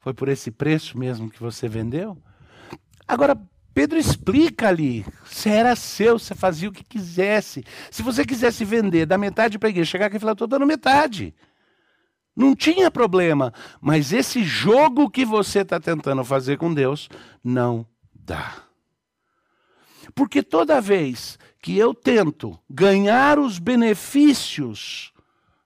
Foi 0.00 0.14
por 0.14 0.28
esse 0.28 0.50
preço 0.50 0.98
mesmo 0.98 1.30
que 1.30 1.40
você 1.40 1.68
vendeu? 1.68 2.16
Agora, 3.06 3.36
Pedro 3.74 3.98
explica 3.98 4.68
ali: 4.68 5.04
se 5.24 5.48
era 5.48 5.76
seu, 5.76 6.18
você 6.18 6.34
fazia 6.34 6.68
o 6.68 6.72
que 6.72 6.84
quisesse. 6.84 7.64
Se 7.90 8.02
você 8.02 8.24
quisesse 8.24 8.64
vender 8.64 9.06
da 9.06 9.18
metade 9.18 9.58
para 9.58 9.68
a 9.68 9.70
igreja, 9.70 9.90
chegar 9.90 10.06
aqui 10.06 10.16
e 10.16 10.20
falar: 10.20 10.32
estou 10.32 10.48
dando 10.48 10.66
metade. 10.66 11.34
Não 12.34 12.54
tinha 12.54 12.90
problema. 12.90 13.52
Mas 13.80 14.12
esse 14.12 14.44
jogo 14.44 15.10
que 15.10 15.24
você 15.24 15.60
está 15.60 15.80
tentando 15.80 16.24
fazer 16.24 16.58
com 16.58 16.72
Deus, 16.72 17.08
não 17.42 17.86
dá. 18.14 18.65
Porque 20.16 20.42
toda 20.42 20.80
vez 20.80 21.38
que 21.62 21.78
eu 21.78 21.94
tento 21.94 22.58
ganhar 22.68 23.38
os 23.38 23.60
benefícios 23.60 25.12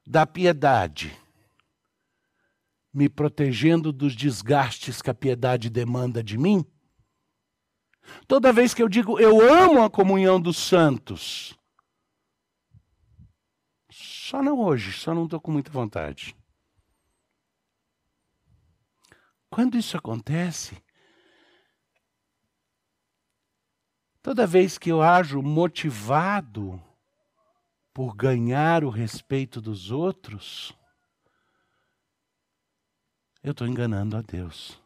da 0.07 0.27
piedade, 0.27 1.19
me 2.93 3.09
protegendo 3.09 3.91
dos 3.91 4.15
desgastes 4.15 5.01
que 5.01 5.09
a 5.09 5.15
piedade 5.15 5.71
demanda 5.71 6.23
de 6.23 6.37
mim, 6.37 6.67
Toda 8.27 8.53
vez 8.53 8.75
que 8.75 8.83
eu 8.83 8.89
digo 8.89 9.19
eu 9.19 9.41
amo 9.41 9.83
a 9.83 9.91
comunhão 9.91 10.41
dos 10.41 10.57
santos, 10.57 11.57
só 13.91 14.43
não 14.43 14.59
hoje, 14.61 14.93
só 14.93 15.15
não 15.15 15.25
estou 15.25 15.41
com 15.41 15.51
muita 15.51 15.71
vontade. 15.71 16.37
Quando 19.49 19.77
isso 19.77 19.97
acontece, 19.97 20.81
toda 24.23 24.47
vez 24.47 24.79
que 24.79 24.91
eu 24.91 25.03
ajo 25.03 25.43
motivado 25.43 26.83
por 27.93 28.15
ganhar 28.15 28.85
o 28.85 28.91
respeito 28.91 29.61
dos 29.61 29.91
outros, 29.91 30.73
eu 33.43 33.53
estou 33.53 33.67
enganando 33.67 34.17
a 34.17 34.23
Deus. 34.23 34.81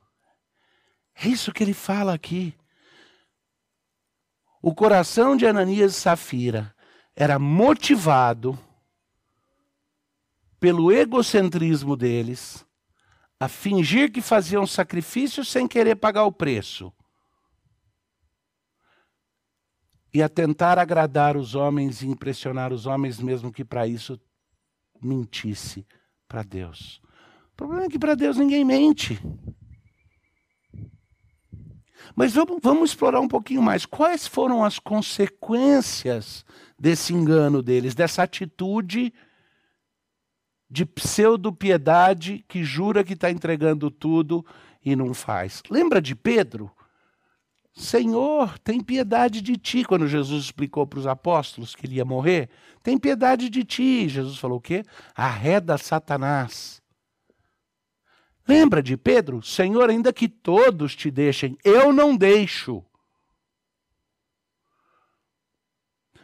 É 1.14 1.28
isso 1.28 1.52
que 1.52 1.62
ele 1.62 1.74
fala 1.74 2.14
aqui. 2.14 2.54
O 4.62 4.74
coração 4.74 5.36
de 5.36 5.46
Ananias 5.46 5.96
e 5.96 6.00
Safira 6.00 6.74
era 7.14 7.38
motivado 7.38 8.58
pelo 10.58 10.90
egocentrismo 10.90 11.96
deles 11.96 12.66
a 13.38 13.48
fingir 13.48 14.10
que 14.10 14.22
faziam 14.22 14.66
sacrifício 14.66 15.44
sem 15.44 15.68
querer 15.68 15.96
pagar 15.96 16.24
o 16.24 16.32
preço. 16.32 16.92
E 20.14 20.22
a 20.22 20.28
tentar 20.28 20.78
agradar 20.78 21.36
os 21.36 21.56
homens 21.56 22.00
e 22.00 22.06
impressionar 22.06 22.72
os 22.72 22.86
homens, 22.86 23.18
mesmo 23.18 23.52
que 23.52 23.64
para 23.64 23.84
isso 23.84 24.18
mentisse 25.02 25.84
para 26.28 26.44
Deus. 26.44 27.02
O 27.52 27.56
problema 27.56 27.84
é 27.84 27.88
que 27.88 27.98
para 27.98 28.14
Deus 28.14 28.36
ninguém 28.36 28.64
mente. 28.64 29.20
Mas 32.14 32.32
vamos, 32.32 32.58
vamos 32.62 32.90
explorar 32.90 33.20
um 33.20 33.28
pouquinho 33.28 33.62
mais. 33.62 33.84
Quais 33.84 34.26
foram 34.26 34.64
as 34.64 34.78
consequências 34.78 36.44
desse 36.78 37.12
engano 37.12 37.60
deles, 37.60 37.94
dessa 37.94 38.22
atitude 38.22 39.12
de 40.70 40.86
pseudo-piedade 40.86 42.44
que 42.48 42.62
jura 42.62 43.04
que 43.04 43.14
está 43.14 43.30
entregando 43.30 43.90
tudo 43.90 44.44
e 44.84 44.94
não 44.94 45.12
faz? 45.12 45.62
Lembra 45.68 46.00
de 46.00 46.14
Pedro? 46.14 46.70
Senhor, 47.74 48.56
tem 48.60 48.80
piedade 48.80 49.40
de 49.40 49.56
ti, 49.56 49.84
quando 49.84 50.06
Jesus 50.06 50.44
explicou 50.44 50.86
para 50.86 51.00
os 51.00 51.08
apóstolos 51.08 51.74
que 51.74 51.86
ele 51.86 51.96
ia 51.96 52.04
morrer. 52.04 52.48
Tem 52.84 52.96
piedade 52.96 53.50
de 53.50 53.64
ti. 53.64 54.08
Jesus 54.08 54.38
falou 54.38 54.58
o 54.58 54.60
quê? 54.60 54.84
Arreda 55.14 55.76
Satanás. 55.76 56.80
Lembra 58.46 58.80
de 58.80 58.96
Pedro? 58.96 59.42
Senhor, 59.42 59.90
ainda 59.90 60.12
que 60.12 60.28
todos 60.28 60.94
te 60.94 61.10
deixem, 61.10 61.58
eu 61.64 61.92
não 61.92 62.16
deixo. 62.16 62.84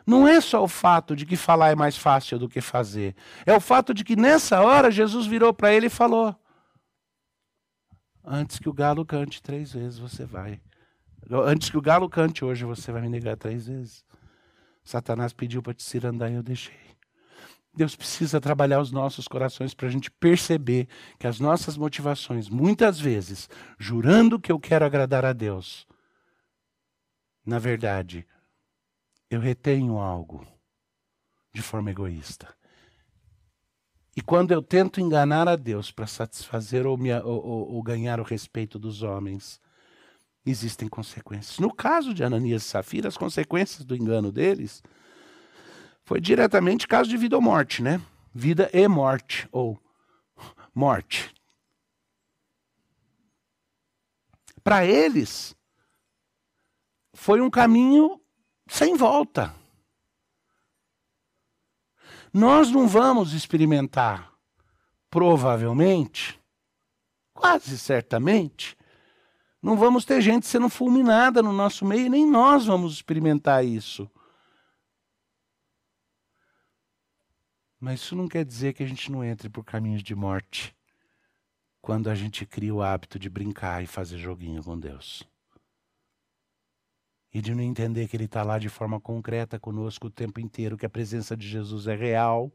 Não 0.06 0.26
é 0.26 0.40
só 0.40 0.62
o 0.62 0.68
fato 0.68 1.16
de 1.16 1.26
que 1.26 1.36
falar 1.36 1.70
é 1.70 1.74
mais 1.74 1.96
fácil 1.96 2.38
do 2.38 2.48
que 2.48 2.60
fazer. 2.60 3.16
É 3.44 3.52
o 3.52 3.60
fato 3.60 3.92
de 3.92 4.04
que 4.04 4.14
nessa 4.14 4.60
hora 4.60 4.90
Jesus 4.90 5.26
virou 5.26 5.52
para 5.52 5.72
ele 5.72 5.86
e 5.86 5.90
falou: 5.90 6.34
Antes 8.24 8.58
que 8.58 8.68
o 8.68 8.72
galo 8.72 9.04
cante 9.04 9.42
três 9.42 9.72
vezes, 9.72 9.98
você 9.98 10.24
vai. 10.24 10.60
Antes 11.28 11.70
que 11.70 11.78
o 11.78 11.82
galo 11.82 12.08
cante 12.08 12.44
hoje, 12.44 12.64
você 12.64 12.92
vai 12.92 13.02
me 13.02 13.08
negar 13.08 13.36
três 13.36 13.66
vezes. 13.66 14.04
Satanás 14.82 15.32
pediu 15.32 15.62
para 15.62 15.74
te 15.74 15.82
cirandar 15.82 16.30
e 16.30 16.34
eu 16.34 16.42
deixei. 16.42 16.78
Deus 17.72 17.94
precisa 17.94 18.40
trabalhar 18.40 18.80
os 18.80 18.90
nossos 18.90 19.28
corações 19.28 19.74
para 19.74 19.86
a 19.86 19.90
gente 19.90 20.10
perceber 20.10 20.88
que 21.18 21.26
as 21.26 21.38
nossas 21.38 21.76
motivações, 21.76 22.48
muitas 22.48 22.98
vezes, 22.98 23.48
jurando 23.78 24.40
que 24.40 24.50
eu 24.50 24.58
quero 24.58 24.84
agradar 24.84 25.24
a 25.24 25.32
Deus, 25.32 25.86
na 27.46 27.58
verdade, 27.58 28.26
eu 29.30 29.40
retenho 29.40 29.98
algo 29.98 30.46
de 31.52 31.62
forma 31.62 31.90
egoísta. 31.90 32.52
E 34.16 34.20
quando 34.20 34.52
eu 34.52 34.60
tento 34.60 35.00
enganar 35.00 35.48
a 35.48 35.54
Deus 35.54 35.92
para 35.92 36.06
satisfazer 36.06 36.86
ou, 36.86 36.98
me, 36.98 37.12
ou, 37.20 37.44
ou, 37.44 37.74
ou 37.74 37.82
ganhar 37.82 38.18
o 38.18 38.24
respeito 38.24 38.78
dos 38.78 39.02
homens, 39.02 39.60
existem 40.44 40.88
consequências. 40.88 41.58
No 41.58 41.72
caso 41.72 42.14
de 42.14 42.24
Ananias 42.24 42.62
e 42.62 42.66
Safira, 42.66 43.08
as 43.08 43.16
consequências 43.16 43.84
do 43.84 43.94
engano 43.94 44.32
deles 44.32 44.82
foi 46.04 46.20
diretamente 46.20 46.88
caso 46.88 47.08
de 47.08 47.16
vida 47.16 47.36
ou 47.36 47.42
morte, 47.42 47.82
né? 47.82 48.00
Vida 48.34 48.70
e 48.72 48.86
morte, 48.88 49.48
ou 49.52 49.80
morte. 50.74 51.34
Para 54.62 54.84
eles, 54.84 55.54
foi 57.14 57.40
um 57.40 57.50
caminho 57.50 58.20
sem 58.68 58.96
volta. 58.96 59.54
Nós 62.32 62.70
não 62.70 62.86
vamos 62.86 63.32
experimentar, 63.32 64.32
provavelmente, 65.10 66.40
quase 67.34 67.76
certamente, 67.78 68.76
não 69.62 69.76
vamos 69.76 70.04
ter 70.04 70.20
gente 70.20 70.46
sendo 70.46 70.68
fulminada 70.68 71.42
no 71.42 71.52
nosso 71.52 71.84
meio, 71.84 72.08
nem 72.08 72.26
nós 72.26 72.66
vamos 72.66 72.94
experimentar 72.94 73.64
isso. 73.64 74.10
Mas 77.78 78.00
isso 78.00 78.14
não 78.14 78.28
quer 78.28 78.44
dizer 78.44 78.74
que 78.74 78.82
a 78.82 78.86
gente 78.86 79.10
não 79.10 79.24
entre 79.24 79.48
por 79.48 79.64
caminhos 79.64 80.02
de 80.02 80.14
morte 80.14 80.76
quando 81.80 82.10
a 82.10 82.14
gente 82.14 82.44
cria 82.44 82.74
o 82.74 82.82
hábito 82.82 83.18
de 83.18 83.30
brincar 83.30 83.82
e 83.82 83.86
fazer 83.86 84.18
joguinho 84.18 84.62
com 84.62 84.78
Deus. 84.78 85.22
E 87.32 87.40
de 87.40 87.54
não 87.54 87.62
entender 87.62 88.08
que 88.08 88.16
Ele 88.16 88.24
está 88.24 88.42
lá 88.42 88.58
de 88.58 88.68
forma 88.68 89.00
concreta 89.00 89.58
conosco 89.58 90.08
o 90.08 90.10
tempo 90.10 90.40
inteiro, 90.40 90.76
que 90.76 90.84
a 90.84 90.90
presença 90.90 91.36
de 91.36 91.48
Jesus 91.48 91.86
é 91.86 91.94
real, 91.94 92.52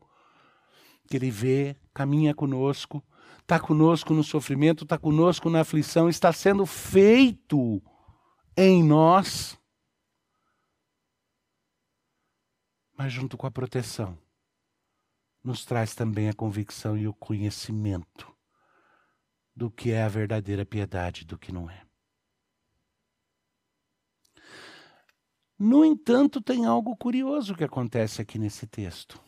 que 1.08 1.16
Ele 1.18 1.32
vê, 1.32 1.76
caminha 1.94 2.36
conosco, 2.36 3.04
está 3.46 3.60
conosco 3.60 4.12
no 4.12 4.24
sofrimento, 4.24 4.86
está 4.86 4.98
conosco 4.98 5.52
na 5.52 5.62
aflição, 5.62 6.10
está 6.10 6.34
sendo 6.34 6.66
feito 6.66 7.80
em 8.58 8.84
nós, 8.84 9.56
mas 12.98 13.14
junto 13.14 13.38
com 13.38 13.46
a 13.46 13.52
proteção 13.52 14.18
nos 15.44 15.64
traz 15.64 15.94
também 15.94 16.28
a 16.28 16.34
convicção 16.34 16.98
e 16.98 17.08
o 17.08 17.14
conhecimento 17.14 18.36
do 19.56 19.70
que 19.70 19.92
é 19.92 20.02
a 20.02 20.10
verdadeira 20.10 20.66
piedade 20.66 21.24
do 21.24 21.38
que 21.38 21.52
não 21.52 21.70
é. 21.70 21.86
No 25.58 25.86
entanto, 25.86 26.42
tem 26.42 26.66
algo 26.66 26.98
curioso 26.98 27.54
que 27.54 27.64
acontece 27.64 28.24
aqui 28.24 28.40
nesse 28.40 28.66
texto. 28.66 29.22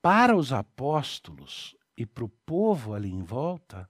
Para 0.00 0.36
os 0.36 0.52
apóstolos 0.52 1.76
e 1.96 2.06
para 2.06 2.24
o 2.24 2.28
povo 2.28 2.94
ali 2.94 3.10
em 3.10 3.22
volta, 3.22 3.88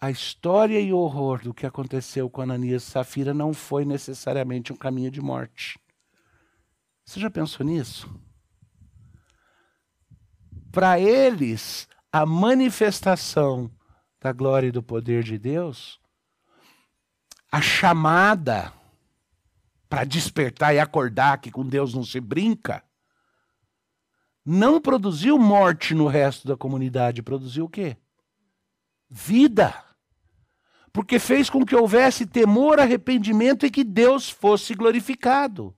a 0.00 0.10
história 0.10 0.80
e 0.80 0.92
o 0.92 0.98
horror 0.98 1.42
do 1.42 1.54
que 1.54 1.66
aconteceu 1.66 2.28
com 2.30 2.40
Ananias 2.40 2.84
e 2.84 2.90
Safira 2.90 3.34
não 3.34 3.52
foi 3.52 3.84
necessariamente 3.84 4.72
um 4.72 4.76
caminho 4.76 5.10
de 5.10 5.20
morte. 5.20 5.78
Você 7.04 7.20
já 7.20 7.30
pensou 7.30 7.66
nisso? 7.66 8.08
para 10.70 10.98
eles, 10.98 11.88
a 12.12 12.24
manifestação 12.24 13.70
da 14.20 14.32
glória 14.32 14.68
e 14.68 14.72
do 14.72 14.82
poder 14.82 15.22
de 15.22 15.38
Deus, 15.38 15.98
a 17.50 17.60
chamada 17.60 18.72
para 19.88 20.04
despertar 20.04 20.74
e 20.74 20.78
acordar 20.78 21.40
que 21.40 21.50
com 21.50 21.66
Deus 21.66 21.92
não 21.94 22.04
se 22.04 22.20
brinca, 22.20 22.84
não 24.50 24.80
produziu 24.80 25.38
morte 25.38 25.94
no 25.94 26.08
resto 26.08 26.48
da 26.48 26.56
comunidade, 26.56 27.22
produziu 27.22 27.66
o 27.66 27.68
quê? 27.68 27.96
Vida. 29.08 29.72
Porque 30.92 31.20
fez 31.20 31.48
com 31.48 31.64
que 31.64 31.76
houvesse 31.76 32.26
temor, 32.26 32.80
arrependimento 32.80 33.64
e 33.64 33.70
que 33.70 33.84
Deus 33.84 34.28
fosse 34.28 34.74
glorificado. 34.74 35.72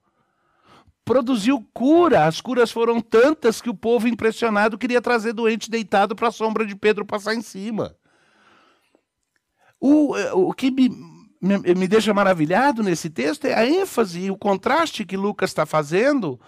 Produziu 1.04 1.61
cura, 1.74 2.24
as 2.24 2.40
curas 2.40 2.70
foram 2.70 2.98
tantas 3.00 3.61
que 3.61 3.68
o 3.68 3.74
povo 3.74 4.08
impressionado 4.08 4.78
queria 4.78 5.02
trazer 5.02 5.35
doente 5.35 5.70
deitado 5.70 6.16
para 6.16 6.28
a 6.28 6.32
sombra 6.32 6.64
de 6.64 6.74
Pedro 6.74 7.04
passar 7.04 7.35
em 7.35 7.42
cima. 7.42 7.94
O, 9.78 10.14
o 10.48 10.54
que 10.54 10.70
me, 10.70 10.88
me, 11.42 11.74
me 11.74 11.88
deixa 11.88 12.14
maravilhado 12.14 12.82
nesse 12.82 13.11
texto 13.11 13.44
é 13.44 13.52
a 13.52 13.66
ênfase 13.66 14.20
e 14.20 14.30
o 14.30 14.38
contraste 14.38 15.04
que 15.04 15.16
Lucas 15.16 15.50
está 15.50 15.66
fazendo 15.66 16.40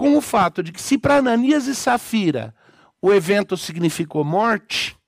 com 0.00 0.16
o 0.16 0.22
fato 0.22 0.62
de 0.62 0.72
que, 0.72 0.80
se 0.80 0.96
para 0.96 1.18
Ananias 1.18 1.66
e 1.66 1.74
Safira 1.74 2.54
o 3.02 3.12
evento 3.12 3.54
significou 3.54 4.24
morte, 4.24 4.98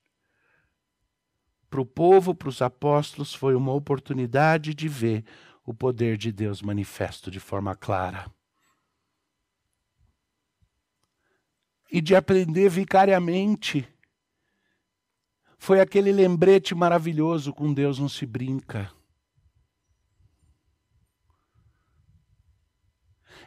para 1.70 1.80
o 1.80 1.86
povo, 1.86 2.34
para 2.34 2.50
os 2.50 2.60
apóstolos, 2.60 3.32
foi 3.32 3.54
uma 3.54 3.72
oportunidade 3.72 4.74
de 4.74 4.88
ver 4.88 5.24
o 5.64 5.72
poder 5.72 6.18
de 6.18 6.30
Deus 6.30 6.60
manifesto 6.60 7.30
de 7.30 7.40
forma 7.40 7.74
clara. 7.74 8.30
E 11.90 11.98
de 11.98 12.14
aprender 12.14 12.68
vicariamente 12.68 13.88
foi 15.56 15.80
aquele 15.80 16.12
lembrete 16.12 16.74
maravilhoso: 16.74 17.54
com 17.54 17.72
Deus 17.72 17.98
não 17.98 18.10
se 18.10 18.26
brinca. 18.26 18.92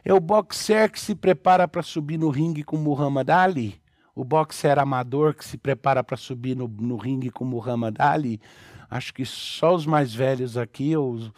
É 0.08 0.14
o 0.14 0.20
boxer 0.20 0.88
que 0.88 1.00
se 1.00 1.16
prepara 1.16 1.66
para 1.66 1.82
subir 1.82 2.16
no 2.16 2.30
ringue 2.30 2.62
com 2.62 2.76
Muhammad 2.76 3.28
Ali. 3.28 3.82
O 4.14 4.22
boxer 4.22 4.78
amador 4.78 5.34
que 5.34 5.44
se 5.44 5.58
prepara 5.58 6.04
para 6.04 6.16
subir 6.16 6.56
no, 6.56 6.68
no 6.68 6.96
ringue 6.96 7.28
com 7.28 7.44
Muhammad 7.44 7.96
Ali. 7.98 8.40
Acho 8.88 9.12
que 9.12 9.26
só 9.26 9.74
os 9.74 9.84
mais 9.84 10.14
velhos 10.14 10.56
aqui, 10.56 10.96
os, 10.96 11.32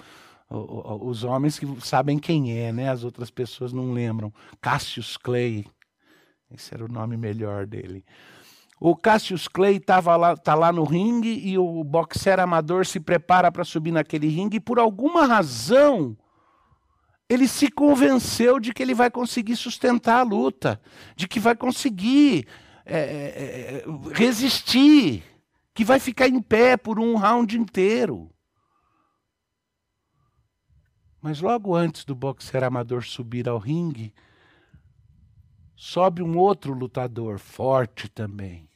os 0.50 1.24
homens 1.24 1.59
que 1.59 1.66
sabem 1.81 2.18
quem 2.18 2.59
é, 2.59 2.70
né? 2.70 2.90
As 2.90 3.04
outras 3.04 3.31
pessoas 3.31 3.72
não 3.72 3.94
lembram. 3.94 4.31
Cassius 4.61 5.16
Clay. 5.16 5.64
Esse 6.50 6.74
era 6.74 6.85
o 6.85 6.92
nome 6.92 7.16
melhor 7.16 7.66
dele. 7.66 8.04
O 8.78 8.94
Cassius 8.94 9.48
Clay 9.48 9.76
estava 9.76 10.14
lá, 10.14 10.37
tá 10.37 10.54
lá 10.54 10.70
no 10.70 10.85
ringue 10.85 11.40
e 11.42 11.57
o 11.57 11.83
boxer 11.83 12.38
amador 12.38 12.85
se 12.85 13.00
prepara 13.00 13.50
para 13.50 13.64
subir 13.64 13.92
naquele 13.92 14.28
ringue 14.28 14.59
e 14.59 14.61
por 14.61 14.78
alguma 14.78 15.24
razão 15.24 16.14
ele 17.29 17.47
se 17.47 17.71
convenceu 17.71 18.59
de 18.59 18.73
que 18.73 18.83
ele 18.83 18.95
vai 18.95 19.11
conseguir 19.11 19.57
sustentar 19.57 20.21
a 20.21 20.23
luta, 20.23 20.81
de 21.14 21.29
que 21.29 21.38
vai 21.38 21.55
conseguir 21.55 22.47
é, 22.87 22.99
é, 22.99 23.75
é 23.79 23.85
resistir, 24.14 25.23
que 25.75 25.85
vai 25.85 26.01
ficar 26.01 26.29
em 26.29 26.41
pé 26.41 26.77
por 26.77 26.99
um 26.99 27.17
round 27.17 27.59
inteiro. 27.59 28.31
Mas 31.21 31.41
logo 31.41 31.75
antes 31.75 32.05
do 32.05 32.14
boxer 32.14 32.64
amador 32.64 33.05
subir 33.05 33.49
ao 33.49 33.59
ringue, 33.59 34.14
sobe 35.77 36.23
um 36.23 36.38
outro 36.38 36.73
lutador 36.73 37.38
forte 37.38 38.09
também 38.09 38.69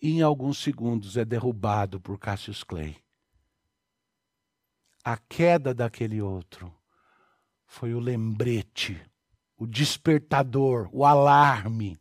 e 0.00 0.12
em 0.12 0.22
alguns 0.22 0.58
segundos 0.58 1.16
é 1.16 1.24
derrubado 1.24 2.00
por 2.00 2.18
Cassius 2.18 2.62
Clay. 2.62 2.96
A 5.04 5.16
queda 5.16 5.74
daquele 5.74 6.20
outro 6.20 6.72
foi 7.68 7.94
o 7.94 8.00
lembrete, 8.00 9.00
o 9.56 9.66
despertador, 9.66 10.88
o 10.90 11.04
alarme 11.04 12.00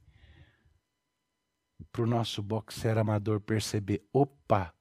para 1.91 2.03
o 2.03 2.07
nosso 2.07 2.41
boxer 2.41 2.97
amador 2.97 3.41
perceber: 3.41 4.07
opa, 4.11 4.73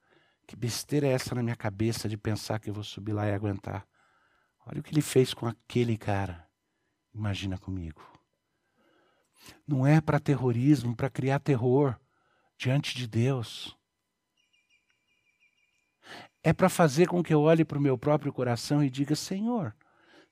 que 0.47 0.55
besteira 0.55 1.09
é 1.09 1.11
essa 1.11 1.35
na 1.35 1.43
minha 1.43 1.57
cabeça 1.57 2.09
de 2.09 2.17
pensar 2.17 2.61
que 2.61 2.71
eu 2.71 2.75
vou 2.75 2.85
subir 2.85 3.13
lá 3.13 3.27
e 3.27 3.35
aguentar? 3.35 3.87
Olha 4.65 4.81
o 4.81 4.83
que 4.83 4.93
ele 4.93 5.03
fez 5.03 5.35
com 5.35 5.47
aquele 5.47 5.99
cara. 5.99 6.49
Imagina 7.13 7.59
comigo. 7.59 8.01
Não 9.67 9.87
é 9.87 10.01
para 10.01 10.21
terrorismo, 10.21 10.95
para 10.95 11.11
criar 11.11 11.41
terror 11.41 11.99
diante 12.57 12.95
de 12.95 13.07
Deus. 13.09 13.77
É 16.45 16.53
para 16.53 16.69
fazer 16.69 17.09
com 17.09 17.23
que 17.25 17.35
eu 17.35 17.43
olhe 17.43 17.65
para 17.65 17.79
o 17.79 17.83
meu 17.83 17.99
próprio 17.99 18.33
coração 18.33 18.85
e 18.85 18.91
diga: 18.91 19.17
Senhor, 19.17 19.75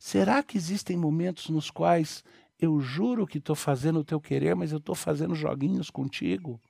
será 0.04 0.42
que 0.42 0.58
existem 0.58 0.98
momentos 0.98 1.48
nos 1.48 1.70
quais 1.70 2.22
eu 2.60 2.78
juro 2.78 3.26
que 3.26 3.38
estou 3.38 3.56
fazendo 3.56 4.00
o 4.00 4.04
teu 4.04 4.20
querer, 4.20 4.54
mas 4.54 4.70
eu 4.70 4.76
estou 4.76 4.94
fazendo 4.94 5.34
joguinhos 5.34 5.88
contigo? 5.88 6.60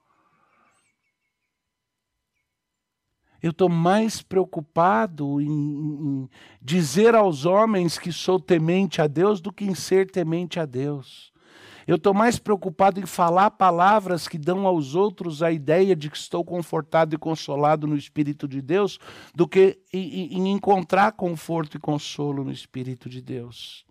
Eu 3.42 3.50
estou 3.50 3.68
mais 3.68 4.22
preocupado 4.22 5.40
em, 5.40 5.50
em, 5.50 6.30
dizer 6.62 7.16
aos 7.16 7.44
homens 7.44 7.98
que 7.98 8.12
sou 8.12 8.38
temente 8.38 9.02
a 9.02 9.08
Deus 9.08 9.40
do 9.40 9.52
que 9.52 9.64
em 9.64 9.74
ser 9.74 10.08
temente 10.08 10.60
a 10.60 10.64
Deus. 10.64 11.33
Eu 11.86 11.96
estou 11.96 12.14
mais 12.14 12.38
preocupado 12.38 12.98
em 12.98 13.06
falar 13.06 13.50
palavras 13.52 14.26
que 14.26 14.38
dão 14.38 14.66
aos 14.66 14.94
outros 14.94 15.42
a 15.42 15.52
ideia 15.52 15.94
de 15.94 16.08
que 16.08 16.16
estou 16.16 16.44
confortado 16.44 17.14
e 17.14 17.18
consolado 17.18 17.86
no 17.86 17.96
Espírito 17.96 18.48
de 18.48 18.62
Deus, 18.62 18.98
do 19.34 19.46
que 19.46 19.78
em, 19.92 20.34
em 20.34 20.52
encontrar 20.52 21.12
conforto 21.12 21.76
e 21.76 21.80
consolo 21.80 22.42
no 22.42 22.52
Espírito 22.52 23.08
de 23.08 23.20
Deus. 23.20 23.84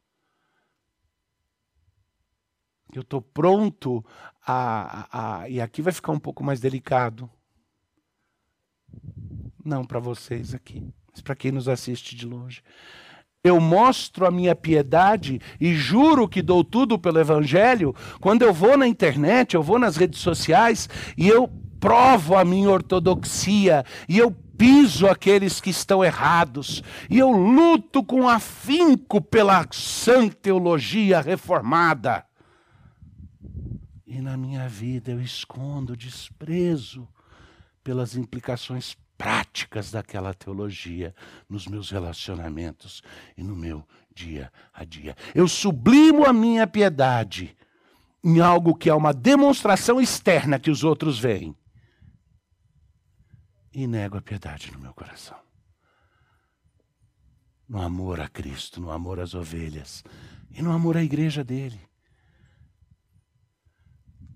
Eu 2.92 3.02
estou 3.02 3.22
pronto 3.22 4.04
a, 4.46 5.42
a. 5.42 5.50
E 5.50 5.60
aqui 5.60 5.82
vai 5.82 5.94
ficar 5.94 6.12
um 6.12 6.20
pouco 6.20 6.44
mais 6.44 6.60
delicado. 6.60 7.30
Não 9.64 9.86
para 9.86 10.00
vocês 10.00 10.54
aqui, 10.54 10.94
mas 11.12 11.22
para 11.22 11.36
quem 11.36 11.52
nos 11.52 11.68
assiste 11.68 12.16
de 12.16 12.26
longe 12.26 12.62
eu 13.44 13.60
mostro 13.60 14.26
a 14.26 14.32
minha 14.32 14.56
piedade 14.56 15.42
e 15.60 15.76
juro 15.76 16.30
que 16.30 16.42
dou 16.42 16.64
tudo 16.64 16.98
pelo 16.98 17.20
Evangelho, 17.20 17.94
quando 18.22 18.42
eu 18.44 18.54
vou 18.54 18.78
na 18.78 18.88
internet, 18.88 19.54
eu 19.56 19.62
vou 19.62 19.78
nas 19.78 19.98
redes 19.98 20.22
sociais 20.22 20.88
e 21.18 21.28
eu 21.28 21.50
provo 21.78 22.38
a 22.38 22.46
minha 22.46 22.70
ortodoxia 22.70 23.84
e 24.08 24.18
eu 24.18 24.32
piso 24.32 25.08
aqueles 25.08 25.60
que 25.60 25.72
estão 25.72 26.06
errados 26.06 26.82
e 27.10 27.20
eu 27.20 27.32
luto 27.32 28.02
com 28.02 28.30
afinco 28.30 29.20
pela 29.20 29.68
sã 29.72 30.30
teologia 30.30 31.20
reformada. 31.20 32.26
E 34.08 34.22
na 34.22 34.38
minha 34.38 34.70
vida 34.70 35.12
eu 35.12 35.20
escondo 35.20 35.98
desprezo 35.98 37.06
pelas 37.84 38.16
implicações 38.16 38.96
práticas 39.18 39.92
daquela 39.92 40.34
teologia 40.34 41.14
nos 41.50 41.68
meus 41.68 41.90
relacionamentos 41.90 43.02
e 43.38 43.44
no 43.44 43.56
meu 43.56 43.86
dia 44.14 44.52
a 44.74 44.84
dia. 44.84 45.16
Eu 45.34 45.48
sublimo 45.48 46.26
a 46.26 46.34
minha 46.34 46.68
piedade 46.68 47.56
em 48.24 48.40
algo 48.40 48.76
que 48.76 48.90
é 48.90 48.94
uma 48.94 49.14
demonstração 49.14 50.00
externa 50.00 50.60
que 50.60 50.72
os 50.72 50.84
outros 50.84 51.20
veem. 51.20 51.56
E 53.74 53.88
nego 53.88 54.18
a 54.18 54.22
piedade 54.22 54.72
no 54.72 54.80
meu 54.80 54.94
coração. 54.94 55.38
No 57.68 57.82
amor 57.82 58.20
a 58.20 58.28
Cristo, 58.28 58.80
no 58.80 58.92
amor 58.92 59.20
às 59.20 59.34
ovelhas 59.34 60.04
e 60.52 60.62
no 60.62 60.72
amor 60.72 60.96
à 60.96 61.04
igreja 61.04 61.44
dele. 61.44 61.80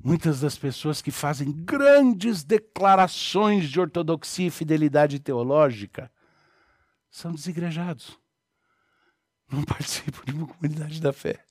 Muitas 0.07 0.39
das 0.39 0.57
pessoas 0.57 1.01
que 1.01 1.11
fazem 1.11 1.51
grandes 1.51 2.41
declarações 2.41 3.69
de 3.69 3.77
ortodoxia 3.77 4.47
e 4.47 4.49
fidelidade 4.49 5.19
teológica 5.19 6.09
são 7.11 7.33
desigrejados. 7.33 8.17
Não 9.51 9.63
participam 9.67 10.23
de 10.23 10.31
uma 10.31 10.47
comunidade 10.47 11.01
da 11.01 11.11
fé. 11.11 11.43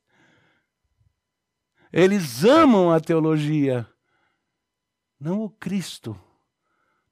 Eles 1.92 2.44
amam 2.44 2.90
a 2.90 2.98
teologia, 2.98 3.86
não 5.20 5.42
o 5.42 5.50
Cristo, 5.50 6.18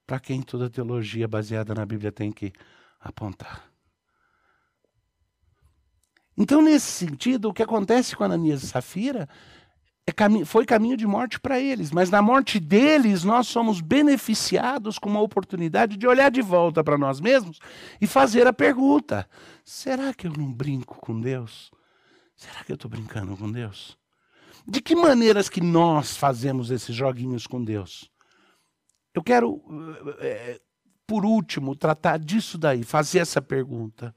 para 0.07 0.19
quem 0.19 0.41
toda 0.41 0.71
teologia 0.71 1.29
baseada 1.29 1.75
na 1.75 1.85
Bíblia 1.85 2.11
tem 2.11 2.33
que 2.33 2.55
apontar. 2.99 3.71
Então, 6.39 6.63
nesse 6.63 6.91
sentido, 6.91 7.51
o 7.51 7.53
que 7.53 7.63
acontece 7.63 8.17
com 8.17 8.25
Ananias 8.25 8.63
e 8.63 8.67
Safira 8.67 9.29
é 10.07 10.45
foi 10.45 10.67
caminho 10.67 10.99
de 10.99 11.07
morte 11.07 11.41
para 11.41 11.59
eles, 11.59 11.91
mas 11.91 12.11
na 12.11 12.21
morte 12.21 12.61
deles 12.61 13.25
nós 13.25 13.47
somos 13.47 13.81
beneficiados 13.81 14.99
com 14.99 15.09
uma 15.09 15.23
oportunidade 15.23 15.97
de 15.97 16.07
olhar 16.07 16.31
de 16.31 16.43
volta 16.43 16.85
para 16.85 16.99
nós 16.99 17.21
mesmos 17.21 17.59
e 17.99 18.07
fazer 18.07 18.47
a 18.47 18.53
pergunta: 18.53 19.29
será 19.65 20.13
que 20.13 20.27
eu 20.27 20.33
não 20.33 20.53
brinco 20.53 20.99
com 21.01 21.19
Deus? 21.19 21.71
Será 22.37 22.63
que 22.65 22.73
eu 22.73 22.75
estou 22.75 22.91
brincando 22.91 23.35
com 23.37 23.51
Deus? 23.51 23.97
De 24.67 24.83
que 24.83 24.95
maneiras 24.95 25.49
que 25.49 25.61
nós 25.61 26.17
fazemos 26.17 26.71
esses 26.71 26.95
joguinhos 26.95 27.47
com 27.47 27.63
Deus? 27.65 28.11
Eu 29.15 29.23
quero, 29.23 29.63
é, 30.19 30.61
por 31.07 31.25
último, 31.25 31.75
tratar 31.75 32.19
disso 32.19 32.59
daí, 32.59 32.83
fazer 32.83 33.21
essa 33.21 33.41
pergunta. 33.41 34.15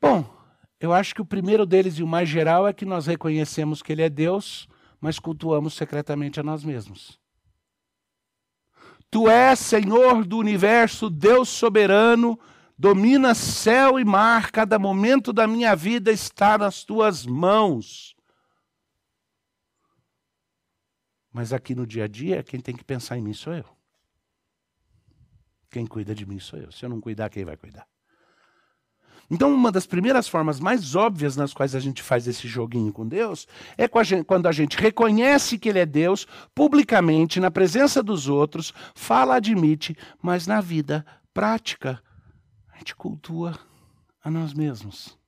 Bom, 0.00 0.41
eu 0.82 0.92
acho 0.92 1.14
que 1.14 1.22
o 1.22 1.24
primeiro 1.24 1.64
deles 1.64 1.96
e 1.98 2.02
o 2.02 2.06
mais 2.08 2.28
geral 2.28 2.66
é 2.66 2.72
que 2.72 2.84
nós 2.84 3.06
reconhecemos 3.06 3.80
que 3.80 3.92
Ele 3.92 4.02
é 4.02 4.10
Deus, 4.10 4.68
mas 5.00 5.16
cultuamos 5.16 5.74
secretamente 5.74 6.40
a 6.40 6.42
nós 6.42 6.64
mesmos. 6.64 7.20
Tu 9.08 9.28
és 9.28 9.60
Senhor 9.60 10.24
do 10.24 10.38
universo, 10.38 11.08
Deus 11.08 11.48
soberano, 11.48 12.36
domina 12.76 13.32
céu 13.32 13.96
e 13.96 14.04
mar, 14.04 14.50
cada 14.50 14.76
momento 14.76 15.32
da 15.32 15.46
minha 15.46 15.76
vida 15.76 16.10
está 16.10 16.58
nas 16.58 16.82
tuas 16.82 17.24
mãos. 17.24 18.16
Mas 21.32 21.52
aqui 21.52 21.76
no 21.76 21.86
dia 21.86 22.04
a 22.04 22.08
dia, 22.08 22.42
quem 22.42 22.58
tem 22.58 22.74
que 22.74 22.82
pensar 22.82 23.16
em 23.16 23.22
mim 23.22 23.34
sou 23.34 23.54
eu. 23.54 23.64
Quem 25.70 25.86
cuida 25.86 26.12
de 26.12 26.26
mim 26.26 26.40
sou 26.40 26.58
eu. 26.58 26.72
Se 26.72 26.84
eu 26.84 26.88
não 26.88 27.00
cuidar, 27.00 27.30
quem 27.30 27.44
vai 27.44 27.56
cuidar? 27.56 27.91
Então, 29.34 29.50
uma 29.50 29.72
das 29.72 29.86
primeiras 29.86 30.28
formas 30.28 30.60
mais 30.60 30.94
óbvias 30.94 31.36
nas 31.36 31.54
quais 31.54 31.74
a 31.74 31.80
gente 31.80 32.02
faz 32.02 32.28
esse 32.28 32.46
joguinho 32.46 32.92
com 32.92 33.08
Deus 33.08 33.48
é 33.78 33.88
quando 33.88 34.46
a 34.46 34.52
gente 34.52 34.76
reconhece 34.76 35.58
que 35.58 35.70
Ele 35.70 35.78
é 35.78 35.86
Deus 35.86 36.26
publicamente, 36.54 37.40
na 37.40 37.50
presença 37.50 38.02
dos 38.02 38.28
outros, 38.28 38.74
fala, 38.94 39.36
admite, 39.36 39.96
mas 40.20 40.46
na 40.46 40.60
vida 40.60 41.02
prática, 41.32 42.02
a 42.74 42.76
gente 42.76 42.94
cultua 42.94 43.58
a 44.22 44.30
nós 44.30 44.52
mesmos. 44.52 45.18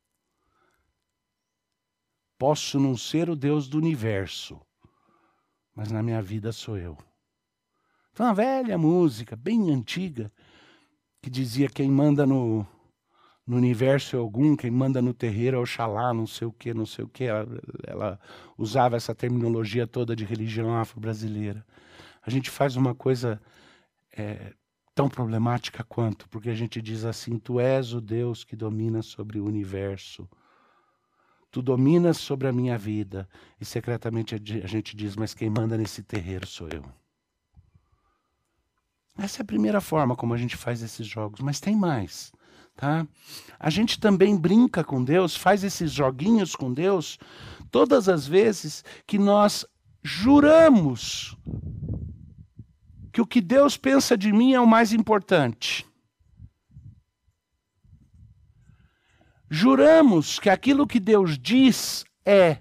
Posso 2.38 2.78
não 2.78 2.98
ser 2.98 3.30
o 3.30 3.34
Deus 3.34 3.68
do 3.68 3.78
universo, 3.78 4.60
mas 5.74 5.90
na 5.90 6.02
minha 6.02 6.20
vida 6.20 6.52
sou 6.52 6.76
eu. 6.76 6.98
Foi 8.12 8.26
uma 8.26 8.34
velha 8.34 8.76
música, 8.76 9.34
bem 9.34 9.70
antiga, 9.70 10.30
que 11.22 11.30
dizia 11.30 11.70
quem 11.70 11.90
manda 11.90 12.26
no, 12.26 12.66
no 13.46 13.57
universo 13.57 14.16
é 14.16 14.18
algum, 14.18 14.57
quem 14.57 14.70
manda 14.70 15.02
no 15.02 15.12
terreiro 15.12 15.59
é 15.59 15.61
Oxalá, 15.61 16.14
não 16.14 16.26
sei 16.26 16.46
o 16.46 16.52
que, 16.52 16.72
não 16.72 16.87
sei 16.87 17.04
o 17.04 17.09
que. 17.09 17.24
Ela, 17.24 17.46
ela 17.87 18.20
usava 18.57 18.96
essa 18.96 19.14
terminologia 19.14 19.87
toda 19.87 20.16
de 20.16 20.24
religião 20.24 20.74
afro-brasileira. 20.74 21.64
A 22.22 22.30
gente 22.30 22.50
faz 22.50 22.74
uma 22.74 22.94
coisa 22.94 23.40
é, 24.16 24.54
tão 24.94 25.11
problemática 25.11 25.85
quanto, 25.85 26.26
porque 26.30 26.48
a 26.48 26.54
gente 26.54 26.80
diz 26.80 27.04
assim: 27.04 27.38
Tu 27.38 27.61
és 27.61 27.92
o 27.92 28.00
Deus 28.00 28.44
que 28.44 28.57
domina 28.57 29.02
sobre 29.02 29.38
o 29.38 29.44
universo. 29.44 30.26
Tu 31.50 31.61
dominas 31.61 32.16
sobre 32.16 32.48
a 32.48 32.52
minha 32.52 32.78
vida. 32.78 33.28
E 33.61 33.64
secretamente 33.64 34.35
a 34.35 34.66
gente 34.66 34.96
diz: 34.96 35.16
Mas 35.16 35.35
quem 35.35 35.50
manda 35.50 35.76
nesse 35.76 36.02
terreiro 36.02 36.46
sou 36.46 36.68
eu. 36.68 36.85
Essa 39.18 39.40
é 39.40 39.42
a 39.42 39.46
primeira 39.46 39.80
forma 39.83 40.16
como 40.16 40.33
a 40.33 40.37
gente 40.37 40.57
faz 40.57 40.83
esses 40.83 41.07
jogos, 41.07 41.40
mas 41.40 41.61
tem 41.61 41.76
mais. 41.76 42.33
Tá? 42.76 43.06
A 43.58 43.70
gente 43.70 44.00
também 44.00 44.37
brinca 44.37 44.82
com 44.82 45.02
Deus, 45.02 45.37
faz 45.37 45.62
esses 45.62 45.92
joguinhos 45.92 46.56
com 46.56 46.72
Deus, 46.72 47.18
todas 47.70 48.08
as 48.08 48.26
vezes 48.26 48.84
que 49.06 49.18
nós 49.18 49.64
juramos 50.02 51.37
que 53.12 53.20
o 53.20 53.26
que 53.26 53.40
Deus 53.40 53.76
pensa 53.76 54.18
de 54.18 54.32
mim 54.32 54.54
é 54.54 54.60
o 54.60 54.66
mais 54.66 54.92
importante. 54.92 55.87
Juramos 59.48 60.40
que 60.40 60.50
aquilo 60.50 60.87
que 60.87 60.98
Deus 60.98 61.38
diz 61.38 62.04
é. 62.24 62.60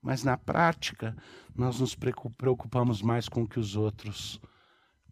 Mas 0.00 0.24
na 0.24 0.38
prática, 0.38 1.14
nós 1.54 1.78
nos 1.78 1.94
preocupamos 1.94 3.02
mais 3.02 3.28
com 3.28 3.42
o 3.42 3.48
que 3.48 3.60
os 3.60 3.76
outros 3.76 4.40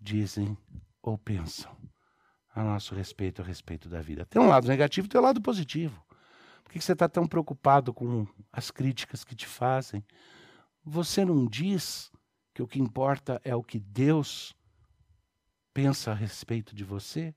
dizem 0.01 0.57
ou 1.03 1.19
pensam 1.19 1.77
a 2.57 2.65
nosso 2.65 2.95
respeito, 2.95 3.43
a 3.43 3.45
respeito 3.45 3.87
da 3.87 4.01
vida. 4.01 4.25
Tem 4.25 4.41
um 4.41 4.49
lado 4.49 4.67
negativo 4.67 5.07
tem 5.07 5.21
um 5.21 5.25
lado 5.25 5.43
positivo. 5.43 6.03
Por 6.65 6.73
que 6.73 6.81
você 6.81 6.93
está 6.95 7.07
tão 7.07 7.27
preocupado 7.27 7.93
com 7.93 8.27
as 8.51 8.71
críticas 8.71 9.23
que 9.23 9.37
te 9.37 9.47
fazem? 9.47 10.03
Você 10.83 11.23
não 11.23 11.47
diz 11.47 12.11
que 12.55 12.63
o 12.63 12.67
que 12.67 12.81
importa 12.81 13.41
é 13.45 13.55
o 13.55 13.63
que 13.63 13.79
Deus 13.79 14.57
pensa 15.75 16.13
a 16.13 16.15
respeito 16.15 16.75
de 16.75 16.83
você? 16.83 17.35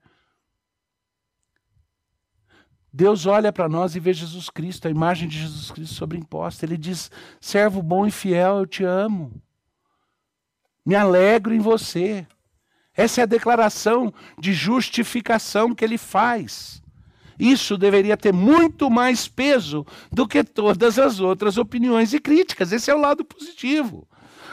Deus 2.92 3.26
olha 3.26 3.52
para 3.52 3.68
nós 3.68 3.96
e 3.96 4.00
vê 4.00 4.14
Jesus 4.14 4.50
Cristo, 4.50 4.88
a 4.88 4.92
imagem 4.92 5.28
de 5.28 5.38
Jesus 5.38 5.70
Cristo 5.70 5.96
sobreimposta. 5.96 6.66
Ele 6.66 6.78
diz: 6.78 7.12
servo 7.42 7.84
bom 7.84 8.08
e 8.08 8.12
fiel, 8.12 8.60
eu 8.60 8.66
te 8.66 8.84
amo. 8.86 9.32
Me 10.86 10.96
alegro 10.96 11.54
em 11.54 11.60
você. 11.60 12.26
Essa 13.00 13.22
é 13.22 13.24
a 13.24 13.26
declaração 13.26 14.14
de 14.38 14.52
justificação 14.52 15.74
que 15.74 15.86
ele 15.86 15.98
faz. 15.98 16.84
Isso 17.40 17.78
deveria 17.78 18.18
ter 18.18 18.34
muito 18.34 18.90
mais 18.90 19.26
peso 19.26 19.86
do 20.12 20.28
que 20.28 20.44
todas 20.44 21.00
as 21.00 21.22
outras 21.22 21.58
opiniões 21.58 22.14
e 22.14 22.20
críticas. 22.20 22.74
Esse 22.74 22.92
é 22.92 22.94
o 22.94 23.00
lado 23.00 23.24
positivo. 23.24 24.06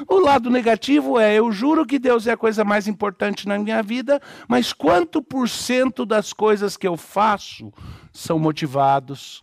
O 0.07 0.21
lado 0.21 0.49
negativo 0.49 1.19
é: 1.19 1.35
eu 1.35 1.51
juro 1.51 1.85
que 1.85 1.99
Deus 1.99 2.29
é 2.29 2.35
a 2.35 2.37
coisa 2.37 2.63
mais 2.63 2.87
importante 2.87 3.49
na 3.49 3.59
minha 3.59 3.83
vida, 3.83 4.23
mas 4.47 4.73
quanto 4.73 5.21
por 5.21 5.49
cento 5.49 6.07
das 6.07 6.33
coisas 6.33 6.77
que 6.77 6.87
eu 6.87 6.97
faço 6.97 7.73
são 8.13 8.39
motivados 8.39 9.43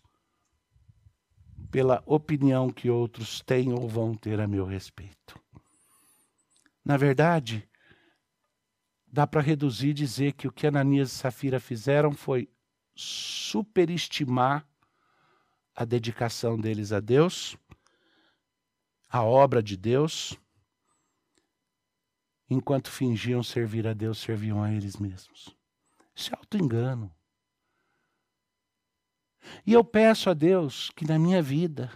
pela 1.70 2.02
opinião 2.06 2.70
que 2.70 2.89
outros 2.89 3.42
têm 3.42 3.74
ou 3.74 3.86
vão 3.86 4.16
ter 4.16 4.39
a 4.39 4.48
meu 4.48 4.63
respeito? 4.63 5.38
Na 6.86 6.96
verdade, 6.96 7.68
dá 9.13 9.28
para 9.28 9.41
reduzir 9.41 9.89
e 9.89 9.93
dizer 9.93 10.34
que 10.34 10.47
o 10.47 10.52
que 10.52 10.65
Ananias 10.65 11.12
e 11.12 11.15
Safira 11.15 11.60
fizeram 11.60 12.13
foi 12.13 12.49
superestimar 12.95 14.67
a 15.76 15.86
dedicação 15.86 16.60
deles 16.60 16.91
a 16.91 16.99
Deus, 16.99 17.56
a 19.08 19.21
obra 19.21 19.62
de 19.62 19.78
Deus, 19.78 20.36
enquanto 22.49 22.89
fingiam 22.89 23.43
servir 23.43 23.86
a 23.86 23.93
Deus, 23.93 24.17
serviam 24.17 24.63
a 24.63 24.73
eles 24.73 24.97
mesmos. 24.97 25.56
Isso 26.15 26.34
é 26.34 26.36
auto-engano. 26.36 27.13
E 29.63 29.73
eu 29.73 29.84
peço 29.84 30.32
a 30.32 30.34
Deus 30.34 30.89
que 30.89 31.06
na 31.06 31.19
minha 31.19 31.41
vida 31.41 31.91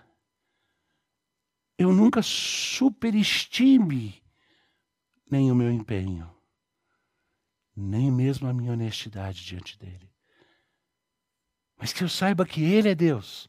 eu 1.79 1.91
nunca 1.91 2.21
superestime 2.21 4.21
nem 5.31 5.51
o 5.51 5.55
meu 5.55 5.71
empenho 5.71 6.36
nem 7.77 8.11
mesmo 8.11 8.47
a 8.47 8.53
minha 8.53 8.71
honestidade 8.71 9.45
diante 9.45 9.77
dele. 9.77 10.11
Mas 11.77 11.93
que 11.93 12.03
eu 12.03 12.09
saiba 12.09 12.43
que 12.43 12.63
ele 12.63 12.89
é 12.89 12.95
Deus. 12.95 13.47